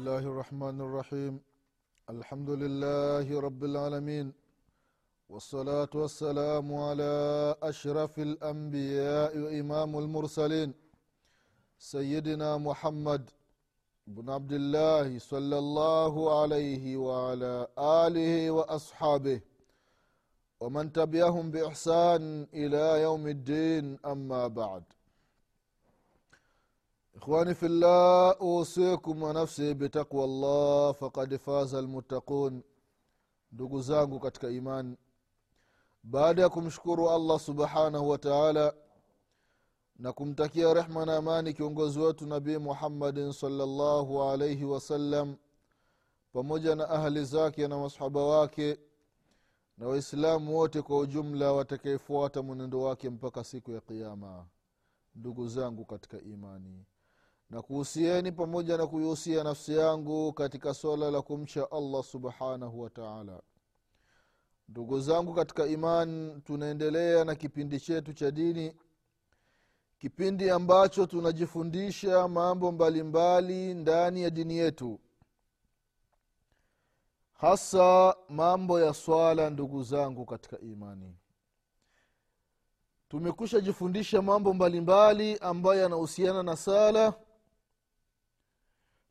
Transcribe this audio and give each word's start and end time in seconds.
الله 0.00 0.24
الرحمن 0.32 0.80
الرحيم. 0.86 1.34
الحمد 2.14 2.50
لله 2.62 3.26
رب 3.46 3.62
العالمين. 3.70 4.26
والصلاة 5.28 5.92
والسلام 5.94 6.66
على 6.74 7.14
أشرف 7.70 8.14
الأنبياء 8.28 9.32
وإمام 9.44 9.90
المرسلين. 10.02 10.70
سيدنا 11.78 12.50
محمد 12.68 13.22
بن 14.06 14.26
عبد 14.36 14.52
الله 14.60 15.18
صلى 15.18 15.56
الله 15.64 16.14
عليه 16.40 16.84
وعلى 16.96 17.54
آله 18.04 18.50
وأصحابه. 18.56 19.38
ومن 20.60 20.92
تبعهم 20.92 21.50
بإحسان 21.50 22.22
إلى 22.60 22.84
يوم 23.06 23.24
الدين 23.36 23.98
أما 24.12 24.42
بعد. 24.60 24.84
ikhwani 27.20 27.54
fillah 27.54 28.36
usikum 28.42 29.22
wanafsi 29.22 29.74
bitakwa 29.74 30.26
llah 30.26 30.94
fakad 30.94 31.38
faza 31.38 31.82
lmuttaqun 31.82 32.62
ndugu 33.52 33.82
zangu 33.82 34.20
katika 34.20 34.50
imani 34.50 34.96
baada 36.02 36.42
ya 36.42 36.48
kumshukuru 36.48 37.10
allah 37.10 37.40
subhanahu 37.40 38.08
wa 38.08 38.18
taala 38.18 38.74
na 39.96 40.12
kumtakia 40.12 40.74
rehma 40.74 41.06
na 41.06 41.16
amani 41.16 41.52
kiongozi 41.54 41.98
wetu 42.00 42.26
nabii 42.26 42.58
muhammadin 42.58 43.32
salllahu 43.32 44.22
alaihi 44.22 44.64
wasallam 44.64 45.36
pamoja 46.32 46.74
na 46.74 46.88
ahli 46.90 47.24
zake 47.24 47.68
na 47.68 47.78
masahaba 47.78 48.24
wake 48.24 48.78
na 49.78 49.86
waislamu 49.86 50.56
wote 50.56 50.82
kwa 50.82 50.98
ujumla 50.98 51.52
watakaefuata 51.52 52.42
mwenendo 52.42 52.80
wake 52.82 53.10
mpaka 53.10 53.44
siku 53.44 53.70
ya 53.72 53.80
qiama 53.80 54.46
ndugu 55.14 55.48
zangu 55.48 55.84
katika 55.84 56.20
imani 56.20 56.84
na 57.50 57.62
kuhusieni 57.62 58.32
pamoja 58.32 58.76
na 58.76 58.86
kuihusia 58.86 59.44
nafsi 59.44 59.76
yangu 59.76 60.32
katika 60.32 60.74
swala 60.74 61.10
la 61.10 61.22
kumcha 61.22 61.70
allah 61.70 62.02
subhanahu 62.04 62.80
wa 62.80 62.90
taala. 62.90 63.42
Ndugu 64.68 65.00
zangu 65.00 65.34
katika 65.34 65.66
iman 65.66 66.40
tunaendelea 66.44 67.24
na 67.24 67.34
kipindi 67.34 67.80
chetu 67.80 68.12
cha 68.12 68.30
dini 68.30 68.76
kipindi 69.98 70.50
ambacho 70.50 71.06
tunajifundisha 71.06 72.28
mambo 72.28 72.72
mbalimbali 72.72 73.74
ndani 73.74 74.22
ya 74.22 74.30
dini 74.30 74.56
yetu. 74.56 75.00
Hasa 77.32 78.16
mambo 78.28 78.80
ya 78.80 78.94
swala 78.94 79.50
ndugu 79.50 79.82
zangu 79.82 80.24
katika 80.26 80.58
imani. 80.58 81.16
Tumekusha 83.08 83.60
jifundisha 83.60 84.22
mambo 84.22 84.54
mbalimbali 84.54 85.38
ambayo 85.38 85.80
yanahusiana 85.82 86.42
na 86.42 86.56
sala 86.56 87.14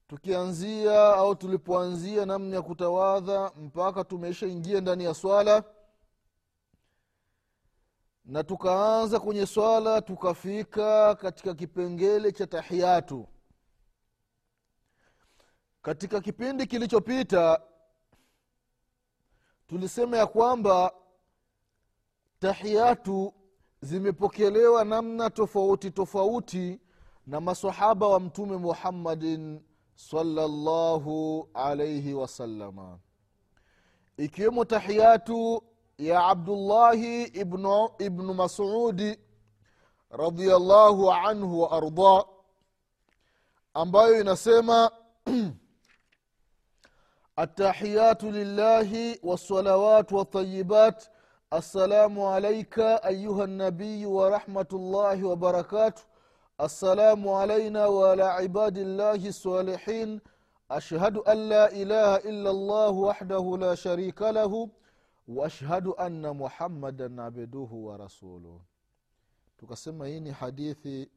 tukianzia 0.10 1.14
au 1.14 1.36
tulipoanzia 1.36 2.26
namna 2.26 2.56
ya 2.56 2.62
kutawadha 2.62 3.52
mpaka 3.56 4.04
tumeshaingia 4.04 4.82
ndani 4.82 5.04
ya 5.04 5.14
swala 5.14 5.64
na 8.26 8.44
tukaanza 8.44 9.20
kwenye 9.20 9.46
swala 9.46 10.02
tukafika 10.02 11.16
katika 11.16 11.54
kipengele 11.54 12.32
cha 12.32 12.48
tahiyatu. 12.48 13.28
Katika 15.82 16.22
kipindi 16.22 16.68
kilichopita 16.68 17.62
tulisema 19.68 20.18
ya 20.18 20.28
kwamba 20.28 20.92
tahiyatu 22.40 23.34
zimepokelewa 23.82 24.86
namna 24.86 25.30
tofauti 25.30 25.92
tofauti 25.92 26.80
na 27.28 27.42
masahaba 27.42 28.08
wa 28.08 28.20
mtume 28.20 28.58
muhammadin 28.58 29.62
salllahu 30.00 31.50
alaihi 31.54 32.14
wasalama 32.14 33.00
ikiwemo 34.18 34.66
tahiyatu 34.66 35.64
ya 35.98 36.26
abdullahi 36.26 37.24
ibnu, 37.24 37.90
ibnu 38.00 38.34
masudi 38.34 39.20
radiallahu 40.12 41.12
anhu 41.12 41.62
wa 41.62 41.72
arda 41.72 42.24
ambayo 43.74 44.22
inasema 44.22 44.92
التحيات 47.40 48.24
لله 48.24 49.18
والصلوات 49.24 50.14
والطيبات 50.14 51.06
السلام 51.54 52.22
عليك 52.22 52.80
أيها 52.80 53.44
النبي 53.44 54.06
ورحمة 54.06 54.68
الله 54.74 55.24
وبركاته 55.28 56.02
السلام 56.62 57.28
علينا 57.30 57.86
وعلى 57.86 58.24
عباد 58.24 58.78
الله 58.78 59.28
الصالحين 59.28 60.22
أشهد 60.72 61.18
أن 61.18 61.38
لا 61.50 61.72
إله 61.72 62.16
إلا 62.30 62.50
الله 62.52 62.90
وحده 62.90 63.58
لا 63.58 63.76
شريك 63.76 64.22
له 64.22 64.70
وأشهد 65.28 65.88
أن 65.88 66.38
محمدا 66.38 67.22
عبده 67.22 67.70
ورسوله 67.72 68.60
tukasema 69.58 70.08
hii 70.08 70.20
ni 70.20 70.32
hadithi 70.32 71.10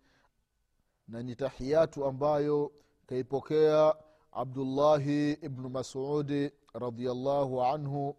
na 1.09 1.23
ni 1.23 1.37
tahiyatu 1.37 2.05
ambayo 2.05 2.73
kaipokea 3.07 3.95
abdullahi 4.33 5.33
ibnu 5.33 5.69
masudi 5.69 6.51
radiallahu 6.75 7.63
anhu 7.65 8.17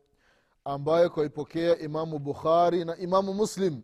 ambayo 0.66 1.09
kaipokea 1.09 1.79
imamu 1.79 2.19
bukhari 2.19 2.85
na 2.85 2.97
imamu 2.97 3.33
muslim 3.33 3.81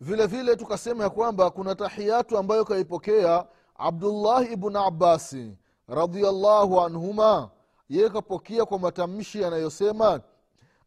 vile 0.00 0.26
vile 0.26 0.56
tukasema 0.56 1.04
ya 1.04 1.10
kwamba 1.10 1.50
kuna 1.50 1.74
tahiyatu 1.74 2.38
ambayo 2.38 2.64
kaipokea 2.64 3.46
abdullahi 3.78 4.52
ibnu 4.52 4.78
abasi 4.80 5.56
radiallahu 5.88 6.80
anhuma. 6.80 7.50
Yeye 7.88 8.08
kapokea 8.08 8.64
kwa 8.64 8.78
matamshi 8.78 9.42
yanayosema 9.42 10.20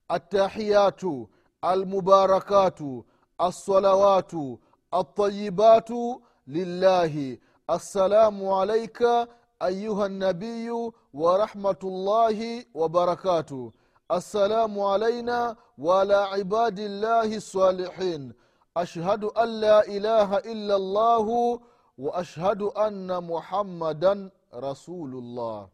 atahiyatu 0.07 1.29
almubarakatu 1.61 3.05
alsalawatu 3.37 4.59
altayibatu 4.91 6.21
lillahi 6.47 7.39
assalamu 7.67 8.61
alaika 8.61 9.27
ayuha 9.59 10.09
nabiyu 10.09 10.93
warahmatullahi 11.13 12.67
wabarakatuh 12.73 13.71
assalamu 14.09 14.89
alaina 14.93 15.55
waala 15.77 16.37
ibadi 16.37 16.87
llahi 16.87 17.41
salihin 17.41 18.33
ashhadu 18.75 19.31
an 19.35 19.49
la 19.59 19.85
ilaha 19.85 20.41
illa 20.41 20.77
llahu 20.79 21.61
wa 21.97 22.15
ashhadu 22.15 22.71
anna 22.75 23.21
muhammadan 23.21 24.31
rasulullah. 24.51 25.69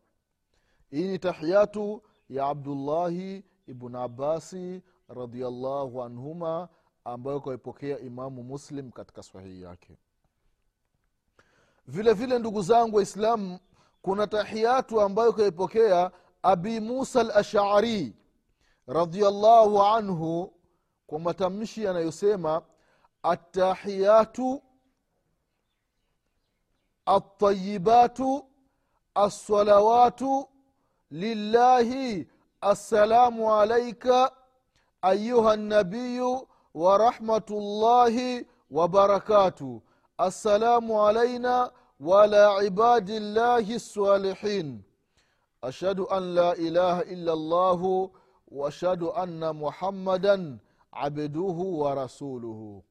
Hii 0.92 1.08
ni 1.08 1.20
tahiyatu 1.20 2.04
ya 2.30 2.46
abdullahi 2.48 3.44
ibn 3.68 3.96
abasi 3.96 4.82
radiallahu 5.10 6.04
anhuma 6.04 6.70
ambayo 7.06 7.40
kaipokea 7.42 8.00
imamu 8.00 8.44
muslim 8.44 8.92
katika 8.92 9.24
sahihi 9.24 9.62
yake. 9.62 9.98
Vile 11.88 12.14
vile 12.14 12.40
ndugu 12.40 12.62
zangu 12.62 12.96
waislamu 12.96 13.60
kuna 14.02 14.28
tahiyatu 14.28 15.02
ambayo 15.02 15.34
kaipokea 15.34 16.12
abi 16.44 16.80
musa 16.80 17.22
al 17.22 18.12
radiallahu 18.88 19.82
anhu 19.84 20.54
kwa 21.08 21.20
matamshi 21.20 21.84
yanayosema 21.84 22.62
التحيات 23.26 24.38
الطيبات 27.10 28.18
الصلوات 29.18 30.22
لله. 31.12 32.26
السلام 32.64 33.44
عليك 33.44 34.08
أيها 35.06 35.54
النبي 35.54 36.20
ورحمة 36.74 37.50
الله 37.52 38.46
وبركاته. 38.72 39.82
السلام 40.22 40.92
علينا 40.92 41.72
وعلى 42.00 42.38
عباد 42.38 43.10
الله 43.10 43.76
الصالحين. 43.76 44.84
أشهد 45.64 46.00
أن 46.00 46.36
لا 46.36 46.52
إله 46.54 47.02
إلا 47.02 47.34
الله 47.34 48.12
وأشهد 48.48 49.04
أن 49.04 49.56
محمدا 49.56 50.60
عبده 50.94 51.58
ورسوله. 51.82 52.82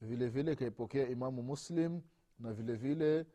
Vile 0.00 0.28
vile 0.28 0.56
kaipokea 0.56 1.08
imamu 1.08 1.42
muslim 1.42 2.00
na 2.38 2.52
vile 2.52 2.74
vile 2.74 3.26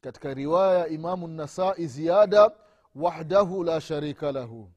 katika 0.00 0.34
riwaya 0.34 0.78
ya 0.78 0.88
imamu 0.88 1.28
nasai 1.28 1.86
ziada 1.86 2.50
wahdahu 2.94 3.64
la 3.64 3.80
sharika 3.80 4.32
lahu. 4.32 4.70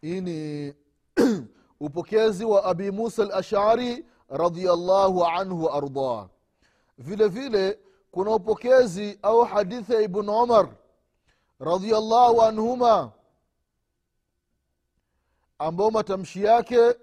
Hii 0.00 0.20
ni 0.20 0.74
upokezi 1.80 2.44
wa 2.44 2.64
abi 2.64 2.90
musa 2.90 3.22
alashari 3.22 4.06
radiallahu 4.28 5.24
anhu 5.24 5.64
waardah 5.64 6.28
vile 6.98 7.28
vile 7.28 7.78
kuna 8.10 8.30
upokezi 8.30 9.18
au 9.22 9.44
hadithi 9.44 9.92
ya 9.92 10.00
ibn 10.00 10.28
umar 10.28 10.76
radiallahu 11.60 12.42
anhuma 12.42 13.12
ambao 15.58 15.90
matamshi 15.90 16.44
yake 16.44 16.94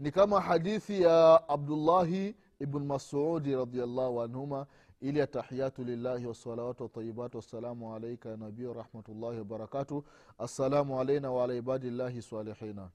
ni 0.00 0.10
kama 0.10 0.40
hadithi 0.40 1.02
ya 1.02 1.48
abdullahi 1.48 2.36
ibn 2.60 2.84
masudi 2.84 3.54
radiallahu 3.56 4.22
anhuma 4.22 4.66
ili 5.00 5.20
atahiyatu 5.20 5.84
lillahi 5.84 6.26
wasalawatu 6.26 6.82
watayibatu 6.82 7.36
wassalamu 7.36 7.94
alaika 7.94 8.28
ya 8.28 8.68
warahmatullahi 8.68 9.38
wabarakatu 9.38 10.04
assalamu 10.38 11.00
alaina 11.00 11.30
waala 11.30 11.54
ibadillahi 11.54 12.22
salihina. 12.22 12.90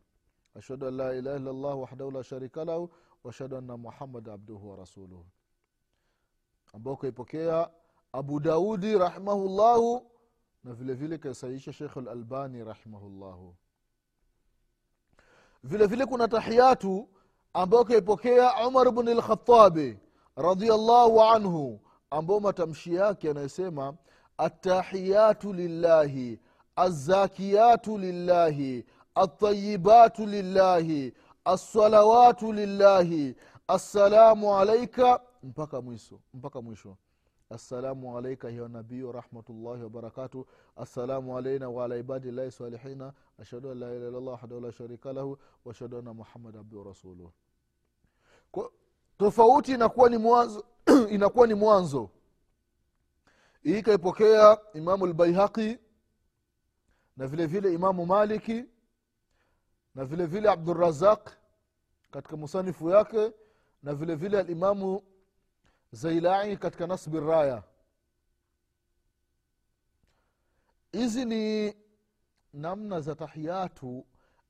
Ashhadu 0.56 0.88
an 0.88 0.96
la 0.96 1.16
ilaha 1.16 1.38
illa 1.38 1.52
wahdahu 1.52 2.12
la 2.12 2.24
sharika 2.24 2.66
lahu 2.66 2.90
washhadu 3.24 3.58
anna 3.58 3.78
muhammad 3.78 4.30
abduhu 4.30 4.70
wa 4.70 4.76
rasuluhu. 4.76 5.26
Ambao 6.74 6.96
kaipokea 6.96 7.70
abu 8.12 8.40
daudi 8.40 8.98
rahimahullahu 8.98 10.12
na 10.64 10.74
vile 10.74 10.94
vile 10.94 11.18
kaisaisha 11.18 11.74
shekh 11.74 11.96
lalbani 11.96 12.64
rahimahullahu 12.64 13.56
vile 15.66 15.86
vile 15.88 16.06
kuna 16.06 16.28
tahiyatu 16.28 17.10
ambayo 17.54 17.84
kaipokea 17.86 18.68
umar 18.68 18.92
bni 18.92 19.14
lkhatabi 19.14 20.00
radiallahu 20.36 21.22
anhu 21.22 21.80
ambao 22.10 22.40
matamshi 22.40 22.96
yake 22.96 23.30
anayesema 23.30 23.94
atahiyatu 24.38 25.54
lillahi 25.54 26.40
azakiyatu 26.76 27.98
lillahi 27.98 28.86
altayibatu 29.16 30.26
lillahi 30.26 31.14
assalawatu 31.46 32.54
lillahi 32.54 33.36
assalamu 33.68 34.58
alaika 34.58 35.20
mpaka 35.44 35.82
mwisho 35.82 36.20
mpaka 36.34 36.62
mwisho 36.62 36.98
assalamu 37.50 38.18
alaika 38.18 38.50
ya 38.50 38.68
nabii 38.68 39.02
warahmatullahi 39.02 39.84
wabarakatu 39.84 40.48
assalamu 40.76 41.38
alaina 41.38 41.70
waala 41.70 41.98
ibadillahi 41.98 42.52
salihina. 42.52 43.14
Ashhadu 43.40 43.72
an 43.72 43.80
la 43.80 43.88
ilaha 43.96 44.08
illallah 44.10 44.34
wahdahu 44.34 44.62
la 44.62 44.72
sharika 44.72 45.14
lahu 45.14 45.38
waashhadu 45.66 45.98
anna 45.98 46.14
muhammad 46.14 46.56
abdu 46.58 46.84
rasuluh 46.84 47.32
tofauti 49.18 49.72
inakuwa 49.72 50.10
ni 50.10 50.18
mwanzo 50.18 50.66
inakuwa 51.16 51.48
ni 51.48 51.54
mwanzo. 51.54 52.10
Hii 53.64 53.80
ikaipokea 53.80 54.58
imamu 54.74 55.06
lbaihaqi 55.08 55.78
na 57.18 57.28
vile 57.28 57.46
vile 57.46 57.74
imamu 57.74 58.06
maliki 58.06 58.66
na 59.96 60.06
vile 60.06 60.26
vile 60.26 60.50
abdurazaq 60.50 61.30
katika 62.12 62.38
musanifu 62.38 62.90
yake 62.90 63.32
na 63.84 63.94
vile 63.94 64.16
vile 64.16 64.40
alimamu 64.40 65.04
zailai 65.96 66.58
katika 66.58 66.88
nasbi 66.88 67.20
raya. 67.20 67.64
Hizi 70.92 71.26
ni 71.26 71.74
namna 72.54 73.02
za 73.02 73.16
tahiyatu 73.16 74.06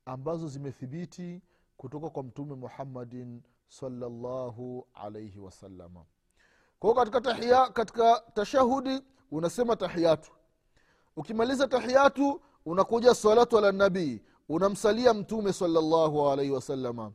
ambazo 0.06 0.48
zimethibiti 0.48 1.42
kutoka 1.78 2.10
kwa 2.10 2.24
mtume 2.24 2.56
muhammadin 2.56 3.42
salllahu 3.68 4.88
alaihi 4.94 5.40
wasalama 5.40 6.06
kwao 6.80 6.94
katika 6.94 7.70
katika 7.70 8.24
tashahudi 8.34 9.02
unasema 9.32 9.76
tahiyatu. 9.76 10.32
Ukimaliza 11.16 11.68
tahiyatu 11.68 12.42
unakuja 12.66 13.16
salatu 13.16 13.58
ala 13.58 13.72
nabii 13.72 14.22
unamsalia 14.50 15.14
mtume 15.14 15.54
salllahu 15.54 16.30
alaihi 16.30 16.52
wasalama 16.52 17.12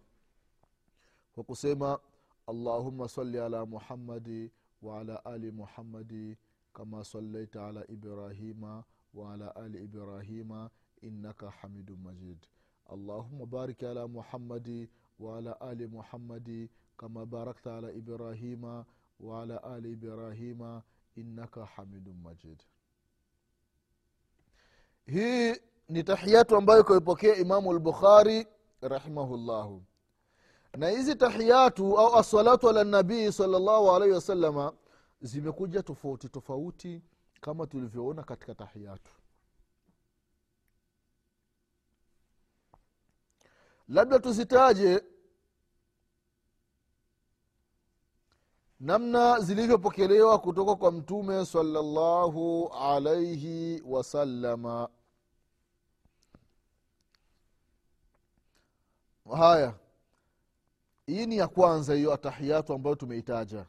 kwa 1.35 1.45
kusema 1.45 1.99
allahuma 2.47 3.09
sali 3.09 3.39
ala 3.39 3.67
muhammadi 3.67 4.51
waala 4.83 5.25
ali 5.25 5.51
muhammadi 5.51 6.37
kama 6.73 7.05
salaita 7.05 7.67
ala 7.67 7.85
ibrahima 7.91 8.85
waala 9.15 9.57
ali 9.57 9.79
ibrahima 9.85 10.71
innaka 11.03 11.51
hamidu 11.51 11.97
majid. 11.97 12.39
Allahuma 12.87 13.47
barik 13.47 13.83
ala 13.83 14.09
muhammadi 14.09 14.89
waala 15.19 15.61
ali 15.61 15.87
muhammadi 15.87 16.71
kama 16.97 17.27
barakta 17.27 17.77
ala 17.77 17.93
ibrahima 17.93 18.85
waala 19.21 19.63
ali 19.63 19.93
ibrahima 19.93 20.83
innaka 21.17 21.65
hamidun 21.65 22.17
majid. 22.23 22.63
Hii 25.07 25.55
ni 25.89 26.03
tahiyatu 26.03 26.57
ambayo 26.57 26.85
kaipokea 26.85 27.37
imamu 27.37 27.73
lbukhari 27.73 28.47
rahimahullahu 28.83 29.83
na 30.77 30.89
hizi 30.89 31.15
tahiyatu 31.17 31.99
au 31.99 32.17
assalatu 32.17 32.69
ala 32.69 32.85
nabii 32.85 33.33
salllahu 33.33 33.91
alaihi 33.91 34.15
wasalama 34.15 34.73
zimekuja 35.21 35.83
tofauti 35.83 36.29
tofauti 36.29 37.03
kama 37.41 37.67
tulivyoona 37.67 38.23
katika 38.23 38.55
tahiyatu. 38.55 39.13
Labda 43.89 44.19
tuzitaje 44.19 45.05
namna 48.81 49.41
zilivyopokelewa 49.41 50.39
kutoka 50.39 50.77
kwa 50.77 50.93
mtume 50.93 51.47
salallahu 51.47 52.69
alaihi 52.69 53.83
wasalama 53.87 54.89
haya 59.37 59.75
hii 61.11 61.27
ni 61.27 61.37
ya 61.37 61.49
kwanza 61.49 61.95
hiyo 61.95 62.15
atahiyatu 62.15 62.73
ambayo 62.73 62.97
tumeitaja. 62.97 63.67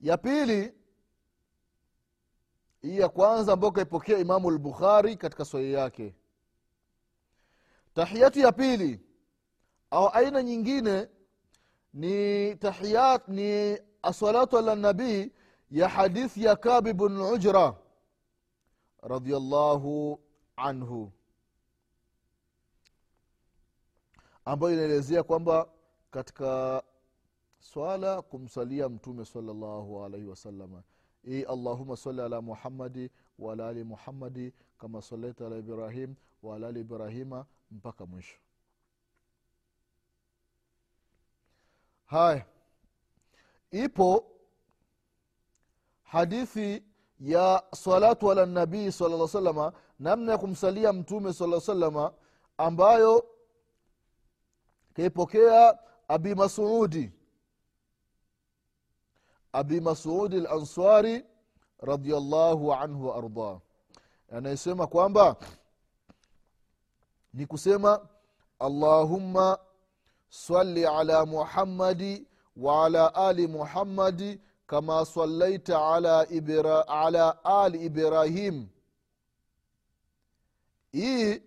Ya 0.00 0.16
pili 0.16 0.74
hii 2.82 2.98
ya 2.98 3.08
kwanza 3.08 3.52
ambayo 3.52 3.72
kaipokea 3.72 4.18
imamu 4.18 4.50
lbukhari 4.50 5.16
katika 5.16 5.44
swali 5.44 5.72
yake. 5.72 6.14
Tahiyatu 7.94 8.38
ya 8.40 8.52
pili 8.52 9.00
au 9.90 10.08
aina 10.08 10.42
nyingine 10.42 11.08
ni 11.94 12.54
tahiyat 12.56 13.28
ni 13.28 13.78
assalatu 14.02 14.58
ala 14.58 14.74
nabii 14.74 15.32
ya 15.70 15.88
hadithi 15.88 16.44
ya 16.44 16.56
kabi 16.56 16.92
bn 16.92 17.16
ujra 17.20 17.74
radiallahu 19.02 20.20
anhu 20.56 21.12
ambayo 24.44 24.74
inaelezea 24.74 25.22
kwamba 25.22 25.68
katika 26.10 26.82
swala 27.58 28.22
kumsalia 28.22 28.88
mtume 28.88 29.24
salllahu 29.24 30.04
alaihi 30.04 30.26
wasalama 30.26 30.82
i 31.24 31.42
allahuma 31.42 31.96
sali 31.96 32.20
ala 32.20 32.40
muhammadi 32.40 33.10
waala 33.38 33.68
ali 33.68 33.84
muhammadi 33.84 34.52
kama 34.78 35.02
salaita 35.02 35.46
ala 35.46 35.56
ibrahim 35.56 36.14
waala 36.42 36.68
ali 36.68 36.80
ibrahima 36.80 37.46
mpaka 37.70 38.06
mwisho. 38.06 38.36
Haya 42.04 42.46
ipo 43.70 44.24
hadithi 46.02 46.82
ya 47.20 47.62
salatu 47.74 48.30
ala 48.30 48.46
nabii 48.46 48.92
sala 48.92 49.28
salama 49.28 49.72
namna 49.98 50.32
ya 50.32 50.38
kumsalia 50.38 50.92
mtume 50.92 51.32
sala 51.32 51.60
salama 51.60 52.12
ambayo 52.58 53.31
kaipokea 54.94 55.78
abi 56.08 56.34
masudi. 56.34 57.12
Abi 59.52 59.80
masudi 59.80 60.40
lansari 60.40 61.24
radiallahu 61.80 62.72
anhu 62.74 63.06
waardah 63.08 63.60
anayesema 64.32 64.86
kwamba 64.86 65.36
ni 67.34 67.46
kusema 67.46 68.08
allahumma 68.58 69.58
sali 70.28 70.86
ala 70.86 71.26
muhammadi 71.26 72.26
waala 72.56 73.14
ali 73.14 73.46
muhammadi 73.46 74.40
kama 74.66 75.04
salaita 75.06 75.94
ala, 75.94 76.26
ibra, 76.30 76.88
ala 76.88 77.44
ali 77.44 77.84
ibrahim. 77.84 78.68
Hii 80.92 81.42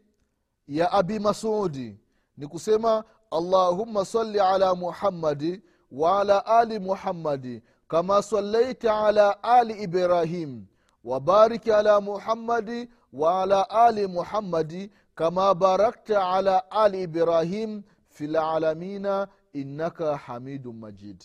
ya 0.67 0.91
abi 0.91 1.19
masudi 1.19 1.97
ni 2.37 2.47
kusema 2.47 3.03
allahumma 3.37 4.05
sali 4.05 4.39
ala 4.39 4.75
muhammadi 4.75 5.61
waala 5.91 6.45
ali 6.45 6.79
muhammadi 6.79 7.63
kama 7.87 8.21
salaita 8.23 8.97
ala 9.07 9.43
ali 9.43 9.73
ibrahim 9.83 10.65
wabariki 11.03 11.71
ala 11.71 12.01
muhammadi 12.01 12.89
waala 13.13 13.69
ali 13.69 14.07
muhammadi 14.07 14.91
kama 15.15 15.53
barakta 15.55 16.29
ala 16.29 16.71
ali 16.71 17.03
ibrahim 17.03 17.83
fi 18.09 18.27
lalamina 18.27 19.27
innaka 19.53 20.17
hamidu 20.17 20.73
majid. 20.73 21.23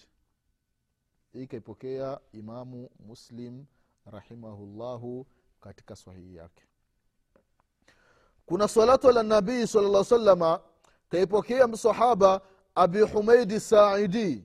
Hii 1.33 1.43
ikaipokea 1.43 2.21
imamu 2.33 2.91
muslim 3.07 3.65
rahimahullahu 4.07 5.27
katika 5.61 5.97
sahihi 5.97 6.37
yake. 6.37 6.63
Kuna 8.47 8.69
salatu 8.69 9.09
ala 9.09 9.23
nabii 9.23 9.67
sala 9.67 10.05
salama 10.05 10.61
kaipokea 11.11 11.67
msahaba 11.69 12.41
abi 12.75 13.01
humeidi 13.01 13.61
saidi 13.61 14.45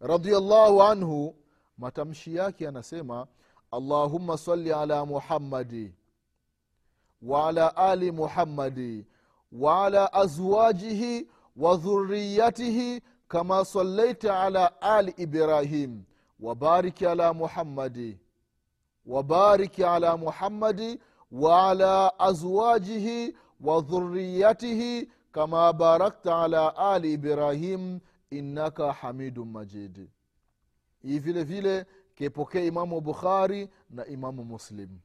radiallahu 0.00 0.82
anhu 0.82 1.36
matamshi 1.78 2.34
yake 2.36 2.68
anasema 2.68 3.26
allahuma 3.70 4.38
sali 4.38 4.72
ala 4.72 5.06
muhammadi 5.06 5.94
waala 7.22 7.76
ali 7.76 8.12
muhammadi 8.12 9.06
waala 9.52 10.12
azwajihi 10.12 11.28
wa 11.56 11.76
dhuriyatihi 11.76 13.00
kama 13.28 13.64
salaita 13.64 14.40
ala 14.40 14.82
ali 14.82 15.14
ibrahim 15.16 16.02
wabariki 16.40 17.06
ala 17.06 17.34
muhammadi 17.34 18.18
wabariki 19.06 19.84
ala 19.84 20.16
muhammadi 20.16 21.00
waala 21.32 22.18
azwajihi 22.18 23.36
wa 23.60 23.80
dhuriyatihi 23.80 25.10
kama 25.32 25.72
barakta 25.72 26.42
ala 26.42 26.76
ali 26.76 27.12
ibrahim 27.12 28.00
innaka 28.30 28.92
hamidu 28.92 29.44
majid. 29.44 30.08
Hii 31.02 31.18
vile 31.18 31.44
vile 31.44 31.86
kaipokea 32.18 32.64
imamu 32.64 33.00
bukhari 33.00 33.68
na 33.90 34.06
imamu 34.06 34.44
muslim. 34.44 34.98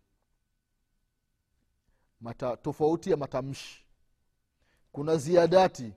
Mata, 2.21 2.57
tofauti 2.57 3.11
ya 3.11 3.17
matamshi. 3.17 3.85
Kuna 4.91 5.17
ziadati 5.17 5.93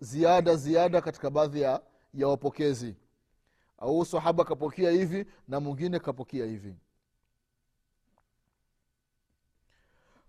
ziada 0.00 0.56
ziada 0.56 1.00
katika 1.00 1.30
baadhi 1.30 1.60
ya, 1.60 1.82
ya 2.14 2.28
wapokezi. 2.28 2.96
Au 3.78 4.04
sahaba 4.04 4.44
kapokea 4.44 4.90
hivi 4.90 5.26
na 5.48 5.60
mwingine 5.60 5.98
kapokea 5.98 6.46
hivi. 6.46 6.76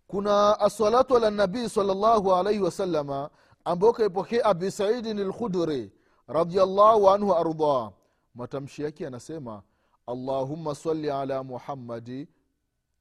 Kuna 0.07 0.59
assalatu 0.59 1.17
ala 1.17 1.31
nabii 1.31 1.69
salllahu 1.69 2.35
alaihi 2.35 2.59
wasalama 2.59 3.29
ambayo 3.65 3.93
kaipokea 3.93 4.45
abi 4.45 4.71
saidin 4.71 5.23
lkhudri 5.23 5.91
radiallahu 6.27 7.09
anhu 7.09 7.33
ardah 7.35 7.91
matamshi 8.35 8.83
yake 8.83 9.07
anasema 9.07 9.61
allahumma 10.07 10.75
sali 10.75 11.11
ala 11.11 11.43
muhammadi 11.43 12.27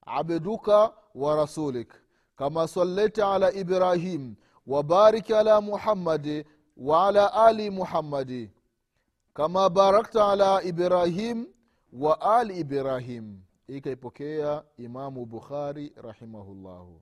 abduka 0.07 0.93
wa 1.15 1.37
rasulik. 1.37 1.93
Kama 2.37 2.69
sallaita 2.69 3.33
ala 3.35 3.53
ibrahim 3.53 4.35
wabarik 4.67 5.31
ala 5.31 5.61
muhammadi 5.61 6.45
waala 6.77 7.33
ali 7.33 7.71
muhammadi. 7.71 8.51
Kama 9.35 9.71
barakta 9.71 10.29
ala 10.29 10.63
ibrahim 10.63 11.47
wa 11.93 12.21
ali 12.21 12.59
ibrahim 12.61 13.41
ikaipokea 13.68 14.62
imamu 14.78 15.26
bukhari 15.26 15.92
rahimahullahu. 16.02 17.00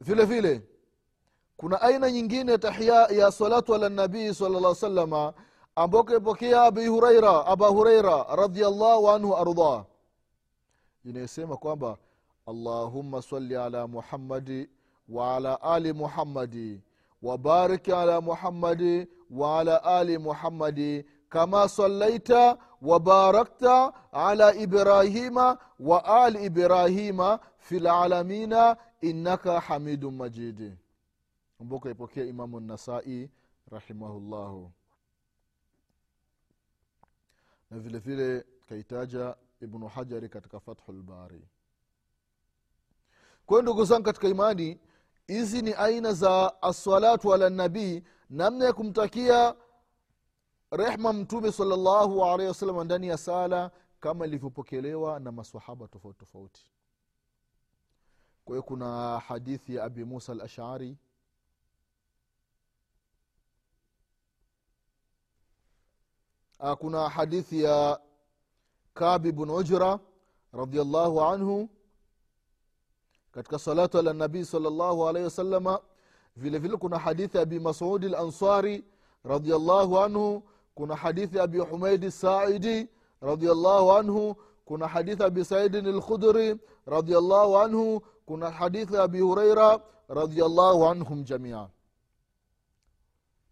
Vile 0.00 0.24
vile 0.24 0.62
kuna 1.56 1.80
aina 1.80 2.10
nyingine 2.10 2.58
tahia 2.58 2.94
ya 2.94 3.32
salatu 3.32 3.74
ala 3.74 3.88
nabii 3.88 4.34
sala 4.34 4.60
llah 4.60 4.74
salama 4.74 5.34
ambao 5.76 6.04
kaipokea 6.04 6.62
abi 6.62 6.86
huraira 6.86 7.46
aba 7.46 7.68
huraira 7.68 8.36
radiallahu 8.36 9.10
anhu 9.10 9.36
ardah 9.36 9.84
inayosema 11.04 11.56
kwamba 11.56 11.98
allahumma 12.46 13.22
sali 13.22 13.56
ala 13.56 13.86
muhammadi 13.86 14.68
waala 15.08 15.62
ali 15.62 15.92
muhammadi 15.92 16.80
wabarik 17.22 17.88
ala 17.88 18.20
muhammadi 18.20 19.06
waala 19.30 19.84
ali 19.84 20.18
muhammadi 20.18 21.04
kama 21.28 21.68
sallaita 21.68 22.58
wabarakta 22.84 23.92
ala 24.12 24.54
ibrahima 24.54 25.58
wa 25.80 26.04
ali 26.24 26.44
ibrahima 26.44 27.40
العالمين 27.72 28.50
lalamina 28.50 29.60
حميد 29.60 30.04
مجيد. 30.04 30.12
Majidi 30.12 30.72
ambao 31.60 31.78
kaipokea 31.80 32.24
imamu 32.24 32.60
nasai 32.60 33.30
rahimahullahu. 33.70 34.70
Na 37.70 37.78
vile 37.78 37.98
vile 37.98 38.44
kaitaja 38.68 39.36
ibnu 39.60 39.86
hajari 39.88 40.28
katika 40.28 40.60
fathu 40.60 40.92
lbari 40.92 41.42
kwayo 43.46 43.62
ndugu 43.62 43.84
zangu 43.84 44.02
katika 44.04 44.28
imani 44.28 44.80
hizi 45.26 45.62
ni 45.62 45.72
aina 45.72 46.12
za 46.12 46.62
assalatu 46.62 47.34
ala 47.34 47.50
nabii 47.50 48.02
namna 48.30 48.64
ya 48.64 48.72
kumtakia 48.72 49.54
rehma 50.76 51.12
mtume 51.12 51.52
salllahu 51.52 52.24
alaihi 52.24 52.48
wasalama 52.48 52.84
ndani 52.84 53.06
ya 53.08 53.16
sala 53.18 53.70
kama 54.00 54.26
ilivyopokelewa 54.26 55.20
na 55.20 55.32
masahaba 55.32 55.88
tofauti 55.88 56.18
tofauti. 56.18 56.70
Kwa 58.44 58.54
hiyo 58.54 58.62
kuna 58.62 59.18
hadithi 59.18 59.74
ya 59.74 59.84
abi 59.84 60.04
musa 60.04 60.32
al 60.32 60.40
ashari 60.40 60.96
kuna 66.78 67.08
hadithi 67.08 67.62
ya 67.62 68.00
kabi 68.94 69.32
bn 69.32 69.50
ujra 69.50 69.98
radiallahu 70.52 71.20
anhu. 71.22 71.68
Katika 73.32 73.58
salatu 73.58 73.98
ala 73.98 74.12
nabii 74.12 74.44
salllahu 74.44 75.08
alaihi 75.08 75.24
wasalama 75.24 75.80
vile 76.36 76.58
vile 76.58 76.76
kuna 76.76 76.98
hadithi 76.98 77.36
ya 77.36 77.42
abi 77.42 77.60
masudi 77.60 78.08
lansari 78.08 78.84
radiallahu 79.24 79.98
anhu 80.00 80.42
kuna 80.74 80.96
hadithi 80.96 81.40
abi 81.40 81.58
humaidi 81.58 82.10
saidi 82.10 82.88
radiallahu 83.20 83.92
anhu 83.92 84.34
kuna 84.64 84.88
hadithi 84.88 85.22
abi 85.22 85.44
saidin 85.44 85.88
lkhudri 85.88 86.56
radiallahu 86.86 87.58
anhu 87.58 88.00
kuna 88.26 88.50
hadithi 88.50 88.96
abi 88.96 89.20
hureira 89.20 89.80
radiallahu 90.08 90.86
anhum 90.86 91.24
jamia. 91.24 91.68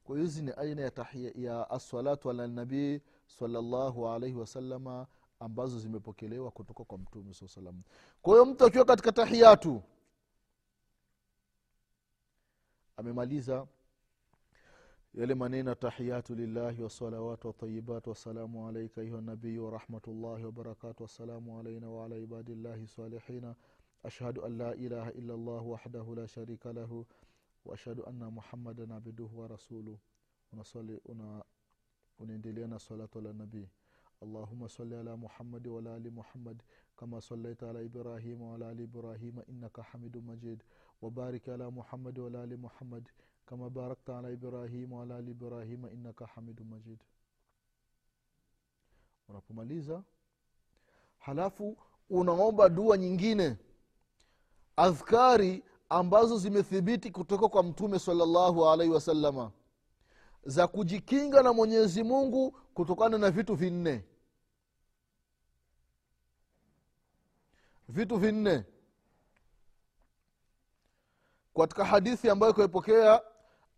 Kwa 0.04 0.18
hizi 0.18 0.42
ni 0.42 0.50
aina 0.56 0.82
ya, 0.82 0.90
tahia, 0.90 1.32
ya 1.34 1.70
assalatu 1.70 2.30
ala 2.30 2.46
nabii 2.46 3.00
salllahu 3.26 4.08
alaihi 4.08 4.36
wasalama 4.36 5.06
ambazo 5.40 5.78
zimepokelewa 5.78 6.50
kutoka 6.50 6.84
kwa 6.84 6.98
mtume 6.98 7.34
saa 7.34 7.48
salam 7.48 7.82
kwa 8.22 8.32
hiyo 8.34 8.44
mtu 8.46 8.64
akiwa 8.64 8.84
katika 8.84 9.12
tahiyatu 9.12 9.82
amemaliza 12.96 13.66
yale 15.13 15.35
maneno 15.35 15.75
tahiyatu 15.75 16.35
lillahi 16.35 16.83
wasalawatu 16.83 17.47
watayibat 17.47 18.07
wassalamu 18.07 18.67
alaika 18.67 19.01
ayuha 19.01 19.21
nabiyi 19.21 19.57
warahmatullahi 19.59 20.43
wabarakatu 20.45 21.03
wassalamu 21.03 21.59
alaina 21.59 21.89
waala 21.89 22.17
ibadillahi 22.17 22.87
salihina 22.87 23.55
ashhadu 24.03 24.45
an 24.45 24.57
la 24.57 24.75
ilaha 24.75 25.11
illa 25.11 25.37
llah 25.37 25.67
wahdahu 25.69 26.15
la 26.15 26.27
sharika 26.27 26.73
lahu 26.73 27.05
waashhadu 27.65 28.05
anna 28.05 28.31
muhammadan 28.31 28.91
abduhu 28.91 29.39
wa 29.39 29.47
rasuluh 29.47 29.97
unasali 30.53 31.01
una 31.05 31.43
unaendelea 32.19 32.67
na 32.67 32.79
salatu 32.79 33.19
ala 33.19 33.33
nabii 33.33 33.67
اللهم 34.23 34.67
صل 34.67 34.93
على 34.93 35.13
محمد 35.15 35.67
وعلى 35.67 35.97
ال 35.97 36.13
محمد 36.13 36.61
كما 36.97 37.19
صليت 37.19 37.63
على 37.63 37.85
ابراهيم 37.85 38.41
وعلى 38.41 38.71
ال 38.71 38.81
ابراهيم 38.89 39.39
انك 39.49 39.79
حميد 39.81 40.17
مجيد 40.17 40.63
وبارك 41.01 41.49
على 41.49 41.69
محمد 41.71 42.19
وعلى 42.19 42.43
ال 42.43 42.61
محمد 42.61 43.05
kama 43.46 43.70
barakta 43.70 44.18
ala 44.18 44.30
ibrahim 44.30 44.92
waala 44.92 45.16
ali 45.16 45.30
ibrahima 45.30 45.90
innaka 45.90 46.26
hamidu 46.26 46.64
majid. 46.64 46.98
Unapomaliza 49.28 50.02
halafu 51.18 51.76
unaomba 52.10 52.68
dua 52.68 52.96
nyingine. 52.98 53.56
Adhkari 54.76 55.64
ambazo 55.88 56.38
zimethibiti 56.38 57.10
kutoka 57.10 57.48
kwa 57.48 57.62
mtume 57.62 57.98
salllahu 57.98 58.68
alaihi 58.68 58.92
wasalama 58.92 59.52
za 60.44 60.66
kujikinga 60.66 61.42
na 61.42 61.52
mwenyezi 61.52 62.02
mungu 62.02 62.50
kutokana 62.50 63.18
na 63.18 63.30
vitu 63.30 63.54
vinne. 63.54 64.04
Vitu 67.88 68.16
vinne. 68.16 68.64
Katika 71.56 71.84
hadithi 71.84 72.30
ambayo 72.30 72.52
kaipokea 72.52 73.22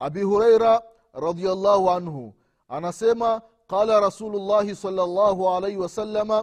abi 0.06 0.23
hureira 0.23 0.82
radiallahu 1.26 1.90
anhu. 1.90 2.34
Anasema 2.68 3.42
qala 3.66 4.00
rasulullahi 4.00 4.76
salllahu 4.76 5.49
alaihi 5.54 5.76
wasalama 5.84 6.38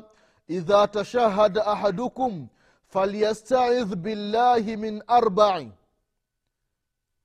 idha 0.48 0.88
tashahada 0.88 1.66
ahadukum 1.74 2.48
falyastaidh 2.94 3.96
billahi 3.96 4.78
min 4.78 5.04
arbai 5.08 5.72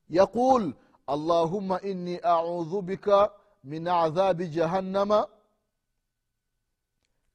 yaqul 0.09 0.75
allahumma 1.07 1.81
inni 1.81 2.17
audhu 2.23 2.83
bika 2.83 3.33
min 3.65 3.89
adhabi 3.89 4.49
jahannama. 4.49 5.27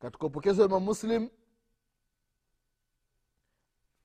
Katika 0.02 0.26
upokezo 0.26 0.66
imam 0.66 0.84
muslim 0.84 1.30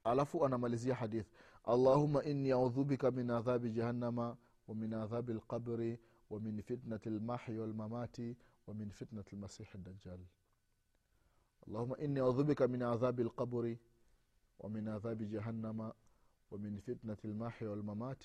alafu 0.04 0.44
anamalizia 0.44 0.94
hadith 0.94 1.26
allahuma 1.64 2.24
inni 2.24 2.52
audhu 2.52 2.84
bika 2.84 3.10
min 3.10 3.30
adhabi 3.30 3.70
jahannama 3.70 4.36
wa 4.67 4.75
min 4.75 4.93
adhabi 4.93 5.33
lqabri 5.33 6.00
ومن 6.31 6.61
فتنة 6.61 7.00
المحي 7.07 7.57
والممات 7.59 8.17
ومن 8.67 8.89
فتنة 8.89 9.23
المسيح 9.33 9.75
الدجال 9.75 10.19
اللهم 11.67 11.93
إني 11.93 12.19
أعوذ 12.21 12.43
بك 12.43 12.61
من 12.61 12.83
عذاب 12.83 13.19
القبر 13.19 13.75
ومن 14.59 14.89
عذاب 14.89 15.17
جهنم 15.23 15.93
ومن 16.51 16.77
فتنة 16.79 17.17
المحي 17.25 17.65
والممات 17.65 18.23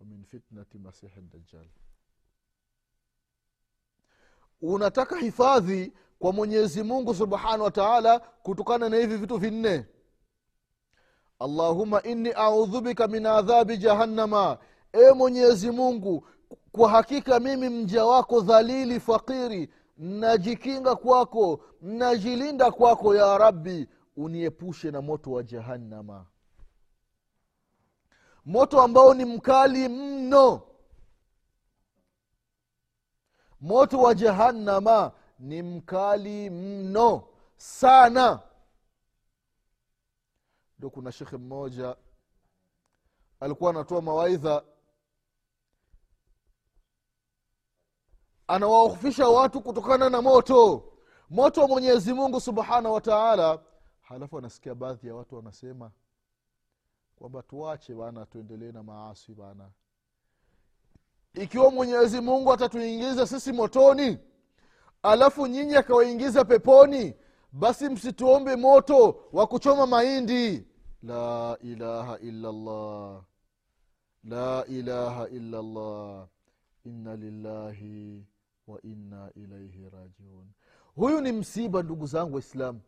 ومن 0.00 0.22
فتنة 0.22 0.66
مسيح 0.74 1.16
الدجال 1.16 1.68
unataka 4.62 5.16
hifadhi 5.18 5.92
kwa 6.18 6.32
mwenyezi 6.32 6.82
mungu 6.82 7.14
subhanahu 7.14 7.62
wa 7.62 7.70
taala 7.70 8.18
kutokana 8.20 8.88
na 8.88 8.96
hivi 8.96 9.16
vitu 9.16 9.36
vinne 9.38 9.86
allahuma 11.38 12.02
inni 12.02 12.30
audhu 12.32 12.80
bika 12.80 13.08
min 13.08 13.26
adhabi 13.26 13.76
jahannama 13.78 14.58
e 14.97 15.11
mwenyezi 15.13 15.71
mungu 15.71 16.27
kwa 16.71 16.89
hakika 16.89 17.39
mimi 17.39 17.69
mja 17.69 18.05
wako 18.05 18.41
dhalili 18.41 18.99
fakiri 18.99 19.69
najikinga 19.97 20.95
kwako 20.95 21.61
najilinda 21.81 22.71
kwako 22.71 23.15
ya 23.15 23.37
rabbi 23.37 23.87
uniepushe 24.15 24.91
na 24.91 25.01
moto 25.01 25.31
wa 25.31 25.43
jahannama. 25.43 26.25
Moto 28.45 28.81
ambao 28.81 29.13
ni 29.13 29.25
mkali 29.25 29.89
mno. 29.89 30.61
Moto 33.61 33.99
wa 34.01 34.15
jahannama 34.15 35.11
ni 35.39 35.61
mkali 35.61 36.49
mno 36.49 37.23
sana. 37.57 38.39
Ndo 40.79 40.89
kuna 40.89 41.11
shekhe 41.11 41.37
mmoja 41.37 41.95
alikuwa 43.39 43.69
anatoa 43.69 44.01
mawaidha 44.01 44.63
anawaofisha 48.47 49.27
watu 49.27 49.61
kutokana 49.61 50.09
na 50.09 50.21
moto. 50.21 50.83
Moto 51.29 51.61
wa 51.61 51.67
mwenyezi 51.67 52.13
mungu 52.13 52.41
subhanahu 52.41 52.95
wa 52.95 53.59
halafu 54.01 54.37
anasikia 54.37 54.75
baadhi 54.75 55.07
ya 55.07 55.15
watu 55.15 55.35
wanasema 55.35 55.91
kwamba 57.15 57.43
tuache 57.43 57.93
bana 57.93 58.25
tuendelee 58.25 58.71
na 58.71 58.83
maasi 58.83 59.33
bana. 59.33 59.69
Ikiwa 61.33 61.71
mwenyezi 61.71 62.21
mungu 62.21 62.53
atatuingiza 62.53 63.27
sisi 63.27 63.53
motoni 63.53 64.17
alafu 65.03 65.47
nyinyi 65.47 65.75
akawaingiza 65.75 66.45
peponi 66.45 67.13
basi 67.51 67.89
msituombe 67.89 68.55
moto 68.55 69.23
wa 69.33 69.47
kuchoma 69.47 69.87
mahindi. 69.87 70.67
La 71.03 71.57
ilaha 71.61 72.19
illallah. 72.19 73.21
La 74.23 74.65
ilaha 74.65 75.27
illallah. 75.27 76.27
Inna 76.85 77.15
lillahi 77.15 78.25
wa 78.67 78.81
inna 78.81 79.31
ilaihi 79.35 79.89
rajiun. 79.89 80.47
Huyu 80.95 81.21
ni 81.21 81.31
msiba 81.31 81.83
ndugu 81.83 82.05
zangu 82.07 82.33
waislamu. 82.33 82.81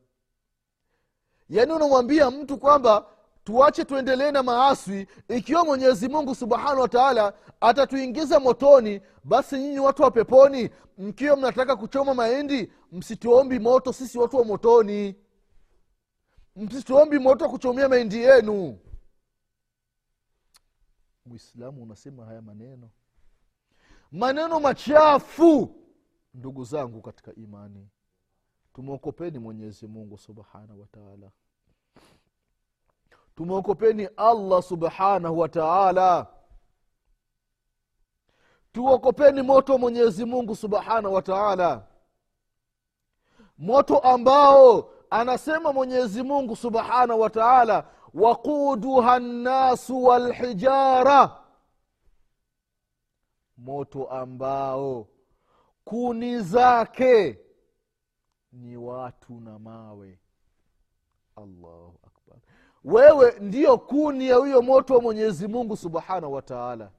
Yaani 1.50 1.72
unamwambia 1.74 2.32
mtu 2.32 2.58
kwamba 2.58 3.06
tuache 3.44 3.86
tuendelee 3.86 4.32
na 4.32 4.44
maaswi 4.44 5.08
ikiwa 5.28 5.66
mwenyezi 5.66 6.08
mungu 6.10 6.36
subhanahu 6.36 6.82
wataala 6.82 7.34
atatuingiza 7.62 8.40
motoni 8.40 9.02
basi 9.24 9.58
nyinyi 9.58 9.80
watu 9.80 10.02
wa 10.04 10.12
peponi? 10.12 10.70
Mkiwa 10.98 11.36
mnataka 11.38 11.76
kuchoma 11.76 12.14
mahindi 12.14 12.72
msituombi 12.92 13.60
moto 13.60 13.94
sisi 13.94 14.18
watu 14.20 14.38
wa 14.38 14.46
motoni. 14.46 15.16
Msituombi 16.56 17.20
moto 17.20 17.46
wa 17.46 17.52
kuchomea 17.52 17.90
mahindi 17.90 18.18
yenu. 18.18 18.80
Mwislamu 21.26 21.84
unasema 21.84 22.26
haya 22.26 22.42
maneno 22.42 22.90
maneno 24.12 24.60
machafu. 24.60 25.76
Ndugu 26.34 26.64
zangu 26.64 27.02
katika 27.02 27.36
imani 27.36 27.88
tumwokopeni 28.74 29.40
mwenyezi 29.40 29.88
mungu 29.88 30.18
subhanahu 30.18 30.80
wataala 30.82 31.32
tumwokopeni 33.36 34.06
allah 34.18 34.64
subhanahu 34.64 35.40
wa 35.40 35.50
taala. 35.50 36.28
Tuokopeni 38.72 39.42
moto 39.42 39.78
mwenyezi 39.78 40.26
mungu 40.26 40.56
subhanahu 40.56 41.14
wa 41.16 41.22
taala. 41.22 41.84
Moto 43.58 44.00
ambao 44.00 44.90
anasema 45.10 45.74
mwenyezi 45.74 46.24
mungu 46.24 46.56
subhanahu 46.56 47.22
wa 47.22 47.30
taala 47.30 47.86
waquduha 48.14 49.20
nnasu 49.20 50.04
walhijara 50.04 51.38
moto 53.60 54.06
ambao 54.08 55.08
kuni 55.84 56.40
zake 56.42 57.40
ni 58.52 58.78
watu 58.78 59.40
na 59.40 59.60
mawe. 59.60 60.20
Allahu 61.36 62.00
akbar. 62.08 62.38
Wewe 62.84 63.40
ndiyo 63.40 63.78
kuni 63.78 64.28
ya 64.28 64.36
huyo 64.36 64.62
moto 64.62 64.94
wa 64.96 65.02
mwenyezi 65.02 65.48
mungu 65.48 65.78
subhanahu 65.78 66.34
wa 66.34 66.42
taala. 66.42 66.92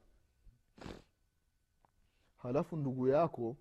Halafu 2.36 2.76
ndugu 2.76 3.08
yako 3.08 3.56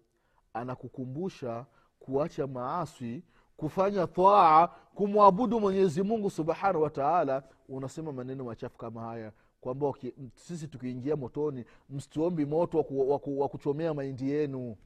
anakukumbusha 0.54 1.66
kuacha 2.00 2.48
maaswi 2.48 3.24
kufanya 3.58 4.08
twaa 4.08 4.68
kumwabudu 4.68 5.60
mwenyezi 5.60 6.04
mungu 6.04 6.30
subhanahu 6.30 6.82
wa 6.82 6.90
taala. 6.90 7.44
Unasema 7.70 8.12
maneno 8.12 8.44
machafu 8.44 8.78
kama 8.78 9.02
haya 9.02 9.32
kwamba 9.62 9.94
sisi 10.36 10.68
tukiingia 10.68 11.16
motoni 11.16 11.66
msituombi 11.90 12.46
moto 12.46 12.78
wa 12.78 12.84
ku- 12.84 13.40
wa 13.40 13.50
kuchomea 13.50 13.94
mahindi 13.94 14.30
yenu. 14.32 14.78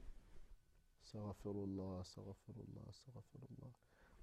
Astaghfirullah 2.90 3.70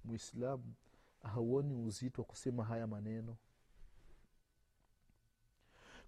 mwislamu 0.04 0.74
hauoni 1.22 1.74
uzito 1.74 2.22
wa 2.22 2.26
kusema 2.28 2.64
haya 2.64 2.86
maneno. 2.86 3.36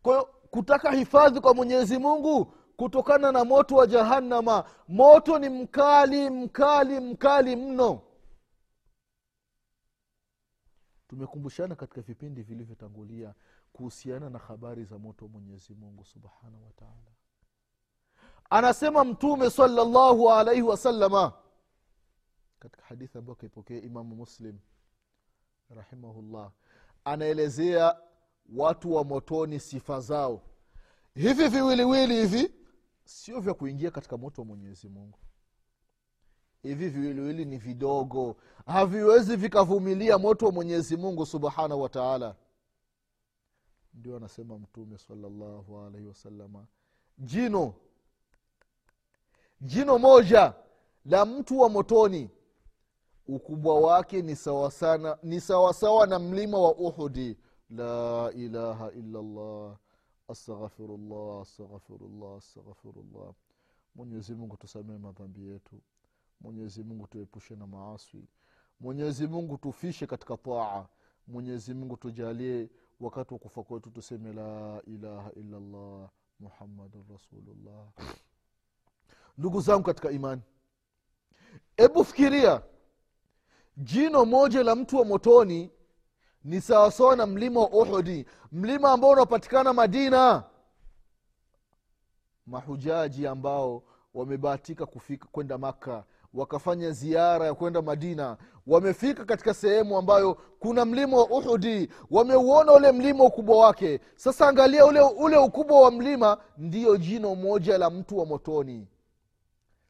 Kwahiyo 0.03 0.25
kutaka 0.51 0.93
hifadhi 0.93 1.41
kwa 1.41 1.55
mwenyezi 1.55 1.99
mungu 1.99 2.45
kutokana 2.77 3.33
na 3.33 3.45
moto 3.45 3.77
wa 3.77 3.87
jahannama 3.87 4.65
moto 4.89 5.39
ni 5.39 5.49
mkali 5.49 6.31
mkali 6.31 7.01
mkali 7.01 7.57
mno. 7.57 8.03
Tumekumbushana 11.09 11.75
katika 11.75 12.01
vipindi 12.01 12.43
vilivyotangulia 12.43 13.35
kuhusiana 13.75 14.31
na 14.31 14.39
habari 14.39 14.85
za 14.85 14.99
moto 14.99 15.25
wa 15.25 15.31
mwenyezi 15.31 15.75
mungu 15.75 16.05
subhanahu 16.05 16.65
wataala 16.67 17.13
anasema 18.51 19.05
mtume 19.05 19.51
salallahu 19.51 20.31
alaihi 20.31 20.63
wasalama 20.63 21.33
katika 22.61 22.83
hadithi 22.83 23.19
ambayo 23.19 23.35
kaipokea 23.35 23.83
imamu 23.83 24.17
muslim 24.17 24.59
rahimahullah 25.71 26.51
anaelezea 27.05 27.97
watu 28.57 28.95
wa 28.95 29.05
motoni 29.05 29.61
sifa 29.61 30.01
zao. 30.01 30.43
Hivi 31.15 31.49
viwiliwili 31.49 32.15
hivi 32.15 32.55
sio 33.05 33.41
vya 33.41 33.55
kuingia 33.55 33.91
katika 33.91 34.17
moto 34.17 34.43
wa 34.43 34.47
mwenyezi 34.47 34.89
mungu. 34.89 35.19
Hivi 36.63 36.89
viwiliwili 36.89 37.45
ni 37.45 37.59
vidogo. 37.59 38.37
Haviwezi 38.67 39.37
vikavumilia 39.37 40.19
moto 40.19 40.47
wa 40.47 40.53
mwenyezi 40.53 40.97
mungu 40.97 41.27
subhanahu 41.27 41.83
wa 41.83 41.89
taala 41.89 42.35
ndio 43.95 44.17
anasema 44.17 44.59
mtume 44.59 44.99
salallahu 44.99 45.79
alaihi 45.81 46.07
wasalama 46.07 46.67
jino 47.19 47.75
jino 49.61 49.99
moja 49.99 50.55
la 51.05 51.25
mtu 51.25 51.59
wa 51.61 51.69
motoni 51.69 52.31
ukubwa 53.29 53.81
wake 53.81 54.23
ni 54.23 54.37
sawasawa 54.37 55.19
ni 55.23 55.41
sawasawa 55.41 56.07
na 56.07 56.19
mlima 56.19 56.59
wa 56.59 56.75
uhudi 56.75 57.37
la 57.71 58.33
ilaha 58.37 58.91
illallah 58.93 59.77
astaghfirullah 60.29 61.41
astaghfirullah 61.43 62.37
astaghfirullah. 62.39 63.35
Mwenyezi 63.95 64.35
mungu 64.35 64.57
tusamee 64.57 64.99
madhambi 64.99 65.47
yetu. 65.49 65.81
Mwenyezi 66.41 66.83
mungu 66.83 67.07
tuepushe 67.07 67.57
na 67.57 67.67
maaswi 67.67 68.25
mwenyezi 68.81 69.27
mungu 69.27 69.59
tufishe 69.59 70.07
katika 70.07 70.37
taa. 70.37 70.87
Mwenyezi 71.27 71.75
mungu 71.75 71.97
tujalie 71.97 72.69
wakati 73.01 73.35
wa 73.35 73.39
kufa 73.41 73.63
kwetu 73.63 73.91
tuseme 73.91 74.33
la 74.33 74.83
ilaha 74.87 75.31
illallah 75.33 76.09
muhammadun 76.41 77.05
rasulullah. 77.13 77.89
Ndugu 79.39 79.61
zangu 79.61 79.83
katika 79.83 80.11
imani 80.11 80.43
hebu 81.77 82.05
fikiria 82.05 82.63
jino 83.77 84.25
moja 84.25 84.63
la 84.63 84.75
mtu 84.75 84.97
wa 84.97 85.05
motoni 85.05 85.71
ni 86.45 86.61
sawasawa 86.61 87.17
na 87.17 87.27
mlima 87.27 87.61
wa 87.61 87.71
uhudi 87.71 88.27
mlima 88.53 88.93
ambao 88.93 89.11
unapatikana 89.11 89.73
madina. 89.73 90.45
Mahujaji 92.47 93.27
ambao 93.27 93.83
wamebahatika 94.15 94.87
kufika 94.87 95.29
kwenda 95.33 95.59
maka 95.59 96.05
wakafanya 96.35 96.91
ziara 96.91 97.47
ya 97.47 97.55
kwenda 97.55 97.83
madina. 97.83 98.37
Wamefika 98.67 99.25
katika 99.25 99.55
sehemu 99.55 99.97
ambayo 99.99 100.35
kuna 100.59 100.85
mlima 100.85 101.17
wa 101.17 101.25
uhudi. 101.31 101.89
Wameuona 102.11 102.73
ule 102.73 102.93
mlima 102.93 103.25
ukubwa 103.25 103.59
wake. 103.59 104.01
Sasa 104.17 104.49
angalia 104.49 104.87
ule, 104.87 105.01
ule 105.01 105.37
ukubwa 105.37 105.81
wa 105.81 105.91
mlima 105.91 106.39
ndiyo 106.59 106.97
jino 106.97 107.35
moja 107.35 107.79
la 107.79 107.91
mtu 107.91 108.19
wa 108.19 108.27
motoni. 108.27 108.89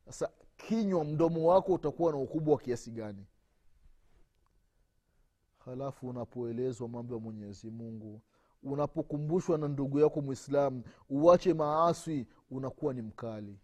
Sasa 0.06 0.30
kinywa 0.56 1.04
mdomo 1.04 1.48
wako 1.48 1.72
utakuwa 1.72 2.12
na 2.12 2.18
ukubwa 2.18 2.54
wa 2.54 2.60
kiasi 2.60 2.90
gani? 2.90 3.26
Halafu 5.64 6.08
unapoelezwa 6.08 6.88
mambo 6.88 7.14
ya 7.14 7.20
mwenyezi 7.20 7.70
mungu 7.70 8.20
unapokumbushwa 8.62 9.58
na 9.58 9.68
ndugu 9.68 9.98
yako 10.00 10.20
mwislamu 10.20 10.82
uwache 11.10 11.54
maaswi 11.54 12.26
unakuwa 12.50 12.94
ni 12.94 13.02
mkali 13.02 13.58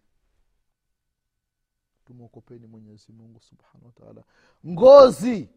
tumwokopeni 2.10 2.66
mwenyezi 2.66 3.12
mungu 3.12 3.40
wataala 3.84 4.22
ngozi! 4.66 5.48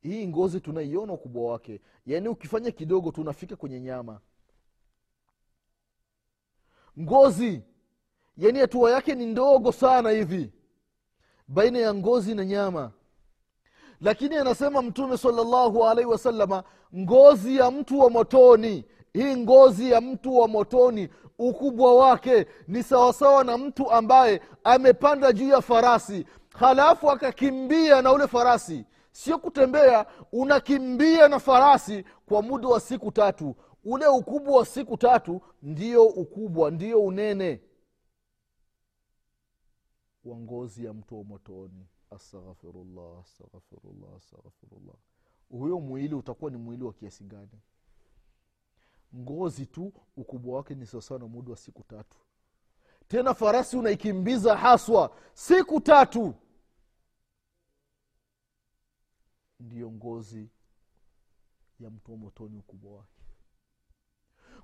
Hii 0.00 0.26
ngozi 0.26 0.60
tunaiona 0.60 1.12
ukubwa 1.12 1.52
wake. 1.52 1.80
Yaani 2.06 2.28
ukifanya 2.28 2.70
kidogo 2.70 3.12
tunafika 3.12 3.56
kwenye 3.56 3.80
nyama. 3.80 4.20
Ngozi! 7.00 7.62
Yaani 8.36 8.58
hatua 8.58 8.90
yake 8.90 9.14
ni 9.14 9.26
ndogo 9.26 9.72
sana 9.72 10.10
hivi. 10.10 10.52
Baina 11.48 11.78
ya 11.78 11.94
ngozi 11.94 12.34
na 12.34 12.44
nyama. 12.44 12.92
Lakini 14.00 14.36
anasema 14.36 14.82
mtume 14.82 15.16
salllahu 15.18 15.84
alaihi 15.84 16.10
wasalama 16.10 16.64
ngozi 16.96 17.56
ya 17.56 17.70
mtu 17.70 17.98
wa 18.00 18.10
motoni 18.10 18.84
hii 19.12 19.36
ngozi 19.36 19.90
ya 19.90 20.00
mtu 20.00 20.36
wa 20.36 20.48
motoni 20.48 21.08
ukubwa 21.38 21.94
wake 21.94 22.46
ni 22.68 22.82
sawasawa 22.82 23.44
na 23.44 23.58
mtu 23.58 23.90
ambaye 23.90 24.40
amepanda 24.64 25.32
juu 25.32 25.48
ya 25.48 25.60
farasi 25.60 26.26
halafu 26.54 27.10
akakimbia 27.10 28.02
na 28.02 28.12
ule 28.12 28.26
farasi. 28.28 28.84
Sio 29.12 29.38
kutembea 29.38 30.06
unakimbia 30.32 31.28
na 31.28 31.38
farasi 31.38 32.04
kwa 32.26 32.42
muda 32.42 32.68
wa 32.68 32.80
siku 32.80 33.10
tatu. 33.12 33.56
Ule 33.84 34.06
ukubwa 34.06 34.56
wa 34.58 34.66
siku 34.66 34.96
tatu 34.96 35.40
ndio 35.62 36.06
ukubwa 36.06 36.70
ndio 36.70 37.02
unene 37.02 37.60
wa 40.24 40.36
ngozi 40.36 40.84
ya 40.84 40.92
mtu 40.92 41.18
wa 41.18 41.24
motoni. 41.24 41.86
Astaghfirullah 42.10 43.20
astaghfirullah 43.20 44.16
astaghfirullah. 44.16 44.94
Huyo 45.50 45.80
mwili 45.80 46.14
utakuwa 46.14 46.50
ni 46.50 46.56
mwili 46.56 46.84
wa 46.84 46.92
kiasi 46.92 47.24
gani 47.24 47.60
ngozi 49.16 49.66
tu 49.66 49.92
ukubwa 50.16 50.56
wake 50.56 50.74
ni 50.74 50.86
sawasawa 50.86 51.20
na 51.20 51.26
muda 51.26 51.50
wa 51.50 51.56
siku 51.56 51.82
tatu. 51.82 52.16
Tena 53.08 53.34
farasi 53.34 53.76
unaikimbiza 53.76 54.56
haswa 54.56 55.16
siku 55.34 55.80
tatu. 55.80 56.34
Ndiyo 59.60 59.90
ngozi 59.90 60.48
ya 61.80 61.90
mtu 61.90 62.12
wa 62.12 62.18
motoni 62.18 62.56
ukubwa 62.58 62.92
wake. 62.96 63.20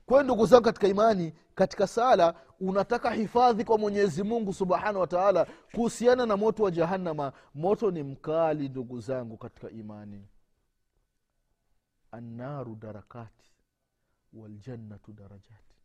Kwayo 0.07 0.23
ndugu 0.23 0.47
zangu 0.47 0.65
katika 0.65 0.89
imani 0.89 1.33
katika 1.55 1.87
sala 1.87 2.35
unataka 2.61 3.11
hifadhi 3.11 3.65
kwa 3.65 3.79
mwenyezi 3.79 4.23
mungu 4.23 4.53
subhanahu 4.53 4.99
wa 5.01 5.07
taala 5.07 5.47
kuhusiana 5.75 6.27
na 6.27 6.37
moto 6.37 6.63
wa 6.63 6.71
jahannama? 6.71 7.33
Moto 7.55 7.91
ni 7.91 8.03
mkali 8.03 8.69
ndugu 8.69 9.01
zangu 9.01 9.37
katika 9.37 9.71
imani. 9.71 10.29
Annaru 12.11 12.75
darakati 12.77 13.51
waljannatu 14.37 15.13
darajati 15.13 15.77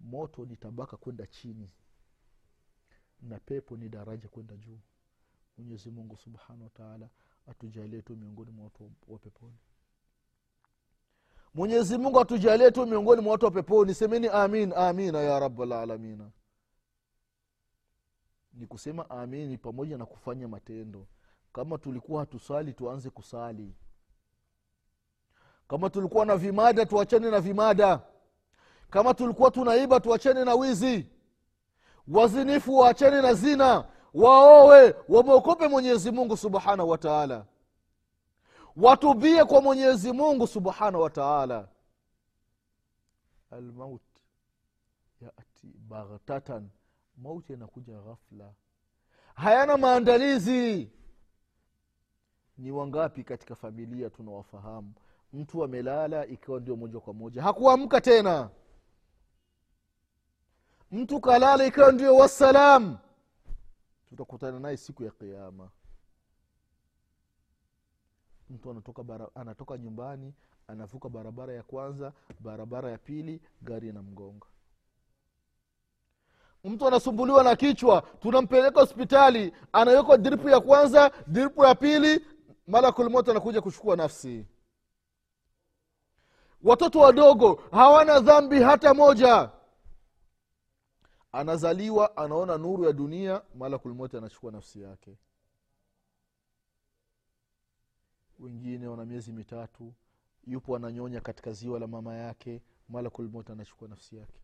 moto 0.00 0.44
ni 0.44 0.56
tabaka 0.56 0.96
kwenda 0.96 1.26
chini 1.26 1.70
na 3.20 3.38
pepo 3.38 3.76
ni 3.76 3.88
daraja 3.88 4.28
kwenda 4.28 4.56
juu. 4.56 4.78
Mwenyezi 5.58 5.90
mungu 5.90 6.16
subhanahu 6.16 6.64
wataala 6.64 7.08
atujalie 7.46 8.02
tu 8.02 8.16
miongoni 8.16 8.50
mwa 8.50 8.64
watu 8.64 8.92
wa 9.08 9.18
peponi. 9.18 9.56
Mwenyezi 11.54 11.98
mungu 11.98 12.20
atujalie 12.20 12.70
tu 12.70 12.86
miongoni 12.86 13.22
mwa 13.22 13.32
watu 13.32 13.44
wa 13.44 13.50
peponi. 13.50 13.94
Semeni 13.94 14.28
amin 14.28 14.72
amina 14.72 15.20
ya 15.20 15.38
rabalalamina 15.40 16.30
ni 18.52 18.66
kusema 18.66 19.10
amini 19.10 19.58
pamoja 19.58 19.98
na 19.98 20.06
kufanya 20.06 20.48
matendo. 20.48 21.06
Kama 21.52 21.78
tulikuwa 21.78 22.20
hatusali 22.20 22.72
tuanze 22.72 23.10
kusali 23.10 23.74
kama 25.68 25.90
tulikuwa 25.90 26.26
na 26.26 26.36
vimada 26.36 26.86
tuachane 26.86 27.30
na 27.30 27.40
vimada. 27.40 28.00
Kama 28.90 29.14
tulikuwa 29.14 29.50
tunaiba 29.50 30.00
tuachane 30.00 30.44
na 30.44 30.54
wizi. 30.54 31.06
Wazinifu 32.08 32.76
waachane 32.78 33.22
na 33.22 33.34
zina. 33.34 33.84
Waowe 34.14 34.94
wamwokope 35.08 35.68
mwenyezi 35.68 36.10
mungu 36.10 36.36
subhanahu 36.36 36.88
wa 36.90 36.98
taala. 36.98 37.46
Watubie 38.76 39.44
kwa 39.44 39.60
mwenyezi 39.62 40.12
mungu 40.12 40.46
subhanahu 40.46 41.02
wa 41.04 41.10
taala. 41.10 41.68
Almaut 43.50 44.02
yati 45.20 45.66
baghtatan. 45.88 46.68
Mauti 47.16 47.52
yanakuja 47.52 47.98
ghafla. 48.00 48.52
Hayana 49.34 49.76
maandalizi. 49.76 50.90
Ni 52.58 52.70
wangapi 52.70 53.24
katika 53.24 53.54
familia 53.54 54.10
tunawafahamu 54.10 54.92
mtu 55.36 55.64
amelala 55.64 56.26
ikiwa 56.26 56.60
ndio 56.60 56.76
moja 56.76 57.00
kwa 57.00 57.14
moja. 57.14 57.42
Hakuamka 57.42 58.00
tena. 58.00 58.50
Mtu 60.92 61.20
kalala 61.20 61.64
ikiwa 61.66 61.92
ndio 61.92 62.16
wassalam. 62.16 62.98
Tutakutana 64.08 64.60
naye 64.60 64.76
siku 64.76 65.04
ya 65.04 65.10
kiama 65.10 65.68
mtu 68.50 68.70
anatoka, 68.70 69.02
bara, 69.02 69.28
anatoka 69.34 69.78
nyumbani 69.78 70.34
anavuka 70.68 71.08
barabara 71.08 71.52
ya 71.52 71.62
kwanza 71.62 72.12
barabara 72.40 72.90
ya 72.90 72.98
pili 72.98 73.40
gari 73.62 73.88
inamgonga. 73.88 74.46
Mtu 76.64 76.86
anasumbuliwa 76.86 77.44
na 77.44 77.56
kichwa 77.56 78.02
tunampeleka 78.20 78.80
hospitali 78.80 79.52
anawekwa 79.72 80.18
dripu 80.18 80.48
ya 80.48 80.60
kwanza 80.60 81.10
dripu 81.26 81.64
ya 81.64 81.74
pili 81.74 82.24
malakulmoto 82.66 83.30
anakuja 83.30 83.60
kuchukua 83.60 83.96
nafsi 83.96 84.46
watoto 86.62 86.98
wadogo 87.00 87.62
hawana 87.70 88.20
dhambi 88.20 88.62
hata 88.62 88.94
moja. 88.94 89.50
Anazaliwa 91.32 92.16
anaona 92.16 92.58
nuru 92.58 92.84
ya 92.84 92.92
dunia 92.92 93.42
malakulmoti 93.54 94.16
anachukua 94.16 94.52
nafsi 94.52 94.80
yake. 94.82 95.16
Wengine 98.38 98.86
wana 98.86 99.04
miezi 99.04 99.32
mitatu 99.32 99.92
yupo 100.46 100.76
ananyonya 100.76 101.20
katika 101.20 101.52
ziwa 101.52 101.78
la 101.80 101.86
mama 101.86 102.14
yake 102.14 102.62
malakulmoti 102.88 103.52
anachukua 103.52 103.88
nafsi 103.88 104.16
yake 104.16 104.40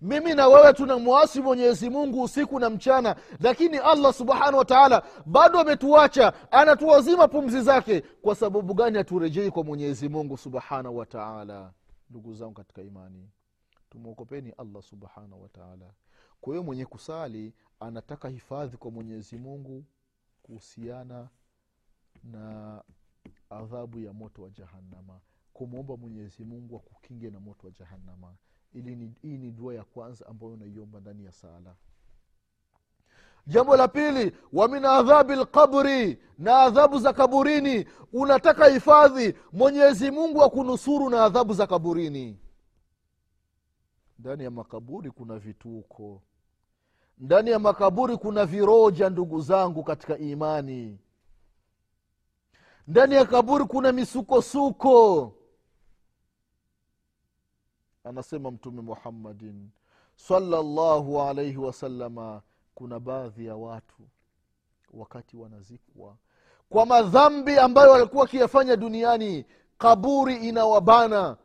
mimi 0.00 0.34
na 0.34 0.48
wewe 0.48 0.72
tunamwasi 0.72 1.40
mwenyezi 1.42 1.90
mungu 1.90 2.22
usiku 2.22 2.58
na 2.60 2.70
mchana 2.70 3.16
lakini 3.40 3.78
allah 3.78 4.12
subhanahu 4.12 4.56
wataala 4.58 5.02
bado 5.26 5.60
ametuacha 5.60 6.52
anatuwazima 6.52 7.28
pumzi 7.28 7.60
zake. 7.62 8.00
Kwa 8.00 8.34
sababu 8.34 8.74
gani 8.74 8.98
haturejei 8.98 9.50
kwa 9.50 9.64
mwenyezi 9.64 10.08
mungu 10.08 10.36
subhanahu 10.36 10.96
wataala 10.96 11.72
ndugu 12.10 12.34
zangu 12.34 12.54
katika 12.54 12.82
imani 12.82 13.30
tumwokopeni 13.90 14.52
allah 14.58 14.82
subhanahu 14.82 15.42
wataala 15.42 15.86
kwa 16.40 16.52
hiyo 16.52 16.62
mwenye 16.62 16.86
kusali 16.86 17.54
anataka 17.80 18.28
hifadhi 18.28 18.76
kwa 18.76 18.90
mwenyezi 18.90 19.36
mungu 19.36 19.84
kuhusiana 20.42 21.28
na 22.24 22.82
adhabu 23.50 23.98
ya 24.00 24.12
moto 24.12 24.42
wa 24.42 24.50
jahannama. 24.50 25.20
Kumwomba 25.52 25.96
mwenyezi 25.96 26.44
mungu 26.44 26.76
akukinge 26.76 27.30
na 27.30 27.40
moto 27.40 27.66
wa 27.66 27.72
jahannama 27.72 28.34
ili 28.74 29.12
hii 29.22 29.38
ni 29.38 29.50
dua 29.50 29.74
ya 29.74 29.84
kwanza 29.84 30.26
ambayo 30.26 30.52
unaiomba 30.52 31.00
ndani 31.00 31.24
ya 31.24 31.32
sala. 31.32 31.74
Jambo 33.46 33.76
la 33.76 33.88
pili 33.88 34.32
wa 34.52 34.68
min 34.68 34.84
adhabi 34.84 35.34
lqabri 35.36 36.18
na 36.38 36.58
adhabu 36.58 36.98
za 36.98 37.12
kaburini. 37.12 37.86
Unataka 38.12 38.66
hifadhi 38.66 39.34
mwenyezi 39.52 40.10
mungu 40.10 40.42
akunusuru 40.42 41.10
na 41.10 41.24
adhabu 41.24 41.54
za 41.54 41.66
kaburini. 41.66 42.38
Ndani 44.18 44.44
ya 44.44 44.50
makaburi 44.50 45.10
kuna 45.10 45.38
vituko. 45.38 46.22
Ndani 47.18 47.50
ya 47.50 47.58
makaburi 47.58 48.16
kuna 48.16 48.46
viroja 48.46 49.10
ndugu 49.10 49.40
zangu 49.40 49.84
katika 49.84 50.18
imani. 50.18 50.98
Ndani 52.88 53.14
ya 53.14 53.24
kaburi 53.24 53.64
kuna 53.64 53.92
misukosuko 53.92 55.32
anasema 58.08 58.50
mtume 58.50 58.80
muhammadin 58.82 59.68
salallahu 60.16 61.22
alaihi 61.22 61.56
wasalama 61.56 62.42
kuna 62.74 63.00
baadhi 63.00 63.46
ya 63.46 63.56
watu 63.56 64.02
wakati 64.94 65.36
wanazikwa 65.36 66.16
kwa 66.68 66.86
madhambi 66.86 67.58
ambayo 67.58 67.90
walikuwa 67.90 68.22
wakiyafanya 68.22 68.76
duniani 68.76 69.44
kaburi 69.78 70.36
inawabana 70.48 71.36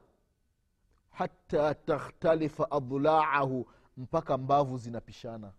hata 1.10 1.74
takhtalifa 1.76 2.72
adhlaahu 2.72 3.68
mpaka 3.98 4.38
mbavu 4.38 4.78
zinapishana. 4.78 5.52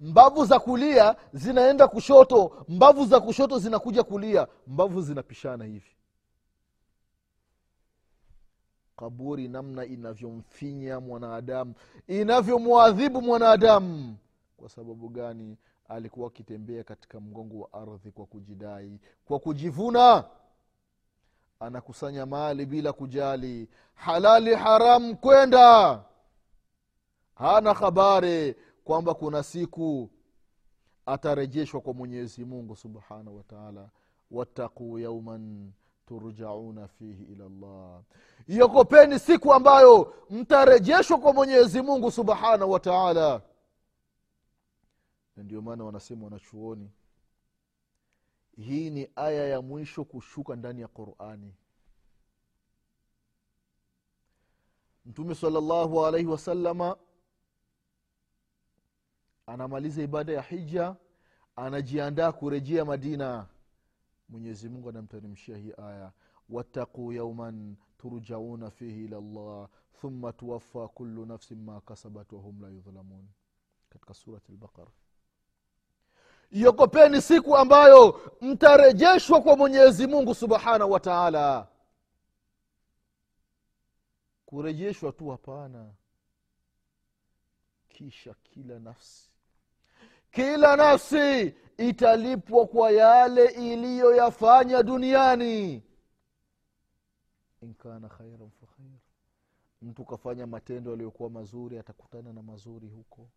Mbavu 0.00 0.44
za 0.44 0.58
kulia 0.58 1.16
zinaenda 1.32 1.88
kushoto 1.88 2.64
mbavu 2.68 3.04
za 3.06 3.20
kushoto 3.20 3.58
zinakuja 3.58 4.02
kulia 4.02 4.46
mbavu 4.66 5.02
zinapishana 5.02 5.64
hivi 5.64 5.96
kaburi 9.00 9.48
namna 9.48 9.84
inavyomfinya 9.84 11.00
mwanadamu 11.00 11.74
inavyomwadhibu 12.08 13.22
mwanadamu. 13.22 14.16
Kwa 14.56 14.68
sababu 14.68 15.08
gani? 15.08 15.56
Alikuwa 15.88 16.26
akitembea 16.26 16.84
katika 16.84 17.20
mgongo 17.20 17.60
wa 17.60 17.72
ardhi 17.72 18.10
kwa 18.10 18.26
kujidai 18.26 19.00
kwa 19.24 19.38
kujivuna. 19.38 20.24
Anakusanya 21.60 22.26
mali 22.26 22.66
bila 22.66 22.92
kujali 22.92 23.68
halali 23.94 24.54
haramu 24.54 25.16
kwenda. 25.16 26.02
Hana 27.34 27.74
habari 27.74 28.56
kwamba 28.84 29.14
kuna 29.14 29.42
siku 29.42 30.10
atarejeshwa 31.06 31.80
kwa 31.80 31.94
mwenyezi 31.94 32.44
mungu 32.44 32.76
subhanahu 32.76 33.36
wataala 33.36 33.88
wattaquu 34.30 34.98
yauman 34.98 35.72
turjauna 36.10 36.88
fihi 36.88 37.22
ila 37.32 37.48
llah 37.48 38.02
iokopeni 38.48 39.18
siku 39.18 39.52
ambayo 39.54 40.14
mtarejeshwa 40.30 41.18
kwa 41.18 41.32
mwenyezi 41.32 41.82
mungu 41.82 42.10
subhanahu 42.10 42.70
wataala 42.70 43.42
na 45.36 45.42
ndio 45.42 45.62
maana 45.62 45.84
wanasema 45.84 46.24
wanachuoni 46.24 46.90
hii 48.56 48.90
ni 48.90 49.10
aya 49.16 49.46
ya 49.48 49.62
mwisho 49.62 50.04
kushuka 50.04 50.56
ndani 50.56 50.80
ya 50.80 50.88
qurani. 50.88 51.54
Mtume 55.06 55.34
salllahu 55.34 56.06
alaihi 56.06 56.26
wasalama 56.26 56.96
anamaliza 59.46 60.02
ibada 60.02 60.32
ya 60.32 60.42
hija 60.42 60.96
anajiandaa 61.56 62.32
kurejea 62.32 62.84
madina 62.84 63.46
mwenyezi 64.30 64.68
mungu 64.68 64.88
anamteremshia 64.88 65.56
hii 65.56 65.72
aya. 65.78 66.12
Wattaquu 66.48 67.12
yauman 67.12 67.76
turjauna 67.98 68.70
fihi 68.70 69.04
ila 69.04 69.20
llah 69.20 69.68
thumma 70.00 70.32
tuwafa 70.32 70.88
kulu 70.88 71.26
nafsin 71.26 71.62
ma 71.64 71.80
kasabat 71.80 72.32
wahum 72.32 72.62
la 72.62 72.68
yudhlamun 72.68 73.28
katika 73.90 74.14
surati 74.14 74.52
lbaqara 74.52 74.90
iokopeni 76.50 77.22
siku 77.22 77.56
ambayo 77.56 78.20
mtarejeshwa 78.40 79.40
kwa 79.42 79.56
mwenyezi 79.56 80.06
mungu 80.06 80.34
subhanahu 80.34 80.90
wa 80.92 81.00
taala. 81.00 81.68
Kurejeshwa 84.46 85.12
tu 85.12 85.28
hapana. 85.28 85.90
Kisha 87.88 88.34
kila 88.34 88.78
nafsi 88.78 89.30
kila 90.30 90.76
nafsi 90.76 91.54
italipwa 91.78 92.66
kwa 92.66 92.90
yale 92.90 93.44
iliyoyafanya 93.46 94.82
duniani. 94.82 95.82
Inkana 97.62 98.08
khairan 98.08 98.50
fakhair 98.50 98.90
mtu 99.82 100.04
kafanya 100.04 100.46
matendo 100.46 100.90
yaliyokuwa 100.90 101.30
mazuri 101.30 101.78
atakutana 101.78 102.32
na 102.32 102.42
mazuri 102.42 102.88
huko. 102.88 103.28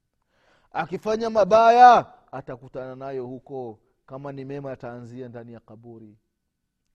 Akifanya 0.72 1.30
mabaya 1.30 2.14
atakutana 2.32 2.96
nayo 2.96 3.26
huko. 3.26 3.80
Kama 4.06 4.32
ni 4.32 4.46
mema 4.46 4.72
ataanzia 4.72 5.30
ndani 5.30 5.54
ya 5.54 5.60
kaburi. 5.60 6.18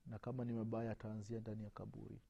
Na 0.05 0.19
kama 0.19 0.45
ni 0.45 0.53
mabaya 0.53 0.91
ataanzia 0.91 1.39
ndani 1.39 1.63
ya 1.63 1.69
kaburi 1.69 2.21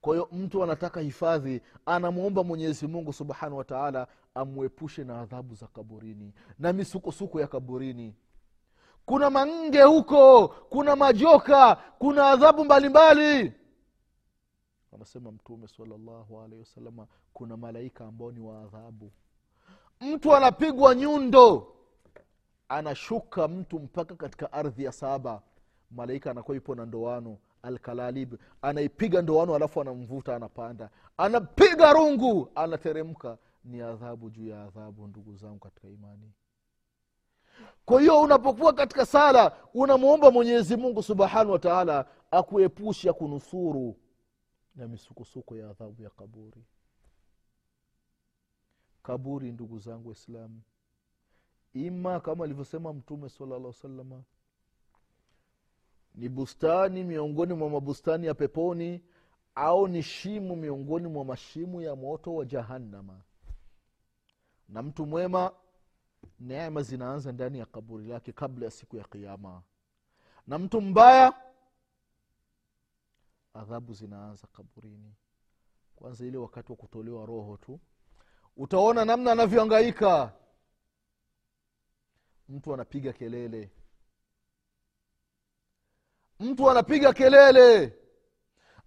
kwa 0.00 0.14
hiyo 0.14 0.28
mtu 0.32 0.62
anataka 0.62 1.00
hifadhi 1.00 1.62
anamwomba 1.86 2.44
mwenyezi 2.44 2.86
mungu 2.86 3.12
subhanahu 3.12 3.56
wa 3.56 3.64
taala 3.64 4.06
amwepushe 4.34 5.04
na 5.04 5.20
adhabu 5.20 5.54
za 5.54 5.66
kaburini 5.66 6.32
na 6.58 6.72
misukosuko 6.72 7.40
ya 7.40 7.46
kaburini. 7.46 8.14
Kuna 9.06 9.30
mange 9.30 9.82
huko 9.82 10.48
kuna 10.48 10.96
majoka 10.96 11.74
kuna 11.98 12.30
adhabu 12.30 12.64
mbalimbali. 12.64 13.52
Anasema 14.94 15.32
mtume 15.32 15.68
salallahu 15.68 16.40
alaihi 16.40 16.58
wasalama 16.60 17.06
kuna 17.32 17.56
malaika 17.56 18.04
ambao 18.06 18.32
ni 18.32 18.40
wa 18.40 18.60
adhabu. 18.62 19.12
Mtu 20.00 20.36
anapigwa 20.36 20.94
nyundo 20.94 21.74
anashuka 22.68 23.48
mtu 23.48 23.80
mpaka 23.80 24.14
katika 24.14 24.52
ardhi 24.52 24.84
ya 24.84 24.92
saba. 24.92 25.42
Malaika 25.90 26.30
anakuwa 26.30 26.56
ipo 26.56 26.74
na 26.74 26.86
ndoano 26.86 27.38
alkalalib. 27.62 28.34
Anaipiga 28.62 29.22
ndoano 29.22 29.54
alafu 29.54 29.80
anamvuta 29.80 30.36
anapanda. 30.36 30.90
Anapiga 31.16 31.92
rungu 31.92 32.50
anateremka. 32.54 33.38
Ni 33.64 33.80
adhabu 33.80 34.30
juu 34.30 34.48
ya 34.48 34.62
adhabu 34.62 35.06
ndugu 35.06 35.36
zangu 35.36 35.58
katika 35.58 35.88
imani. 35.88 36.32
Kwa 37.84 38.00
hiyo 38.00 38.20
unapokuwa 38.20 38.72
katika 38.72 39.06
sala 39.06 39.56
unamwomba 39.74 40.30
mwenyezi 40.30 40.76
mungu 40.76 41.02
subhanahu 41.02 41.50
wataala 41.52 42.06
akuepusha 42.30 43.12
kunusuru 43.12 43.96
na 44.76 44.88
misukosuko 44.88 45.56
ya 45.56 45.70
adhabu 45.70 46.02
ya 46.02 46.10
kaburi. 46.10 46.64
Kaburi 49.02 49.52
ndugu 49.52 49.78
zangu 49.78 50.08
waislamu. 50.08 50.60
Ima 51.74 52.20
kama 52.20 52.44
alivyosema 52.44 52.92
mtume 52.92 53.28
sala 53.28 53.58
llah 53.58 53.72
salama 53.72 54.22
ni 56.14 56.28
bustani 56.28 57.04
miongoni 57.04 57.54
mwa 57.54 57.70
mabustani 57.70 58.26
ya 58.26 58.34
peponi 58.34 59.02
au 59.54 59.88
ni 59.88 60.02
shimu 60.02 60.56
miongoni 60.56 61.08
mwa 61.08 61.24
mashimu 61.24 61.80
ya 61.82 61.96
moto 61.96 62.34
wa 62.34 62.44
jahannama. 62.44 63.20
Na 64.68 64.82
mtu 64.82 65.06
mwema 65.06 65.52
neema 66.40 66.82
zinaanza 66.82 67.32
ndani 67.32 67.58
ya 67.58 67.66
kaburi 67.66 68.06
lake 68.06 68.32
kabla 68.32 68.64
ya 68.64 68.70
siku 68.70 68.96
ya 68.96 69.04
kiama 69.04 69.62
na 70.46 70.58
mtu 70.58 70.80
mbaya 70.80 71.34
adhabu 73.54 73.92
zinaanza 73.94 74.46
kaburini. 74.52 75.14
Kwanza 75.96 76.26
ile 76.26 76.38
wakati 76.38 76.72
wa 76.72 76.76
kutolewa 76.76 77.26
roho 77.26 77.56
tu. 77.56 77.80
Utaona 78.56 79.04
namna 79.04 79.32
anavyoangaika 79.32 80.32
mtu 82.48 82.74
anapiga 82.74 83.12
kelele 83.12 83.70
mtu 86.40 86.70
anapiga 86.70 87.12
kelele 87.12 87.96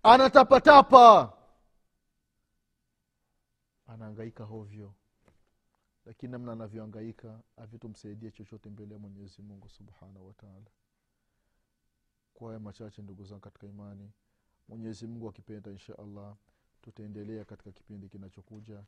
anatapatapa. 0.04 1.34
Anaangaika 3.88 4.44
hovyo. 4.44 4.94
Lakini 6.06 6.32
namna 6.32 6.52
anavyoangaika 6.52 7.40
havitomsaidia 7.58 8.32
chochote 8.32 8.70
mbele 8.70 8.94
ya 8.94 9.00
mwenyezi 9.00 9.42
mungu 9.42 9.70
subhanahu 9.70 10.28
wataala 10.28 10.66
kwa 12.34 12.48
haya 12.48 12.60
machache 12.60 13.02
ndugu 13.02 13.24
zangu 13.24 13.42
katika 13.42 13.68
imani 13.68 14.12
mwenyezi 14.68 15.08
mungu 15.08 15.30
akipenda 15.30 15.72
insha 15.72 15.98
allah 16.00 16.36
tutaendelea 16.82 17.46
katika 17.46 17.72
kipindi 17.72 18.10
kinachokuja. 18.10 18.84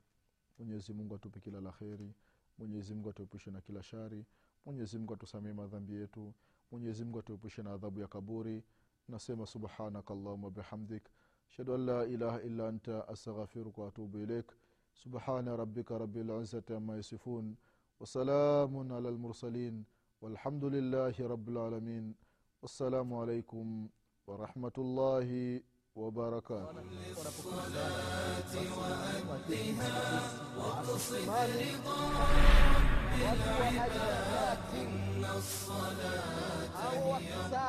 Mwenyezi 0.60 0.94
mungu 0.94 1.16
atupe 1.16 1.40
kila 1.40 1.62
la 1.62 1.72
kheri. 1.72 2.14
Mwenyezi 2.58 2.96
atuepushe 3.10 3.52
na 3.52 3.62
kila 3.62 3.84
shari. 3.84 4.26
Mwenyezi 4.66 4.98
mungu 4.98 5.14
atusamee 5.14 5.54
madhambi 5.54 5.94
yetu 5.96 6.34
mwenyezi 6.72 7.04
mungu 7.04 7.20
atuepushe 7.20 7.64
na 7.64 7.74
adhabu 7.74 8.00
ya 8.00 8.08
kaburi. 8.08 8.64
Nasema 9.08 9.46
subhanaka 9.46 10.14
allahuma 10.14 10.50
bihamdik. 10.50 11.04
Ashhadu 11.50 11.74
an 11.74 11.86
la 11.86 12.06
ilaha 12.06 12.42
illa 12.42 12.68
anta 12.68 13.08
astaghfiruka 13.08 13.82
waatubu 13.82 14.18
ilaik 14.18 14.52
subhana 14.94 15.56
rabbika 15.58 15.98
rabilizati 15.98 16.74
ama 16.74 16.96
yasifun. 16.96 17.56
Wasalamun 18.00 18.92
ala 18.92 19.12
lmursalin 19.12 19.86
walhamdulillahi 20.22 21.28
rabilalamin 21.28 22.16
wassalamu 22.62 23.22
alaikum 23.22 23.90
wabarakatuh 25.96 26.82
imani 31.24 32.85
إن 34.76 35.26
الصلاة 35.38 36.70
هي 36.84 37.24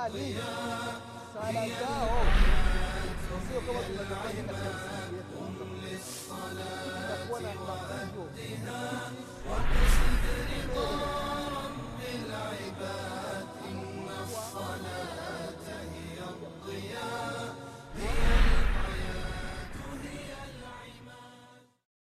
الضياء 0.08 1.00
سلكاه 1.34 2.10
قم 5.36 5.56
للصلاة 5.84 7.30
وأهدها 7.30 9.10
وقصد 9.48 10.24
رضا 10.74 10.90
رب 11.56 12.00
العباد 12.14 13.46
إن 13.68 14.08
الصلاة 14.24 15.64
هي 15.94 16.18
الضياء 16.30 17.55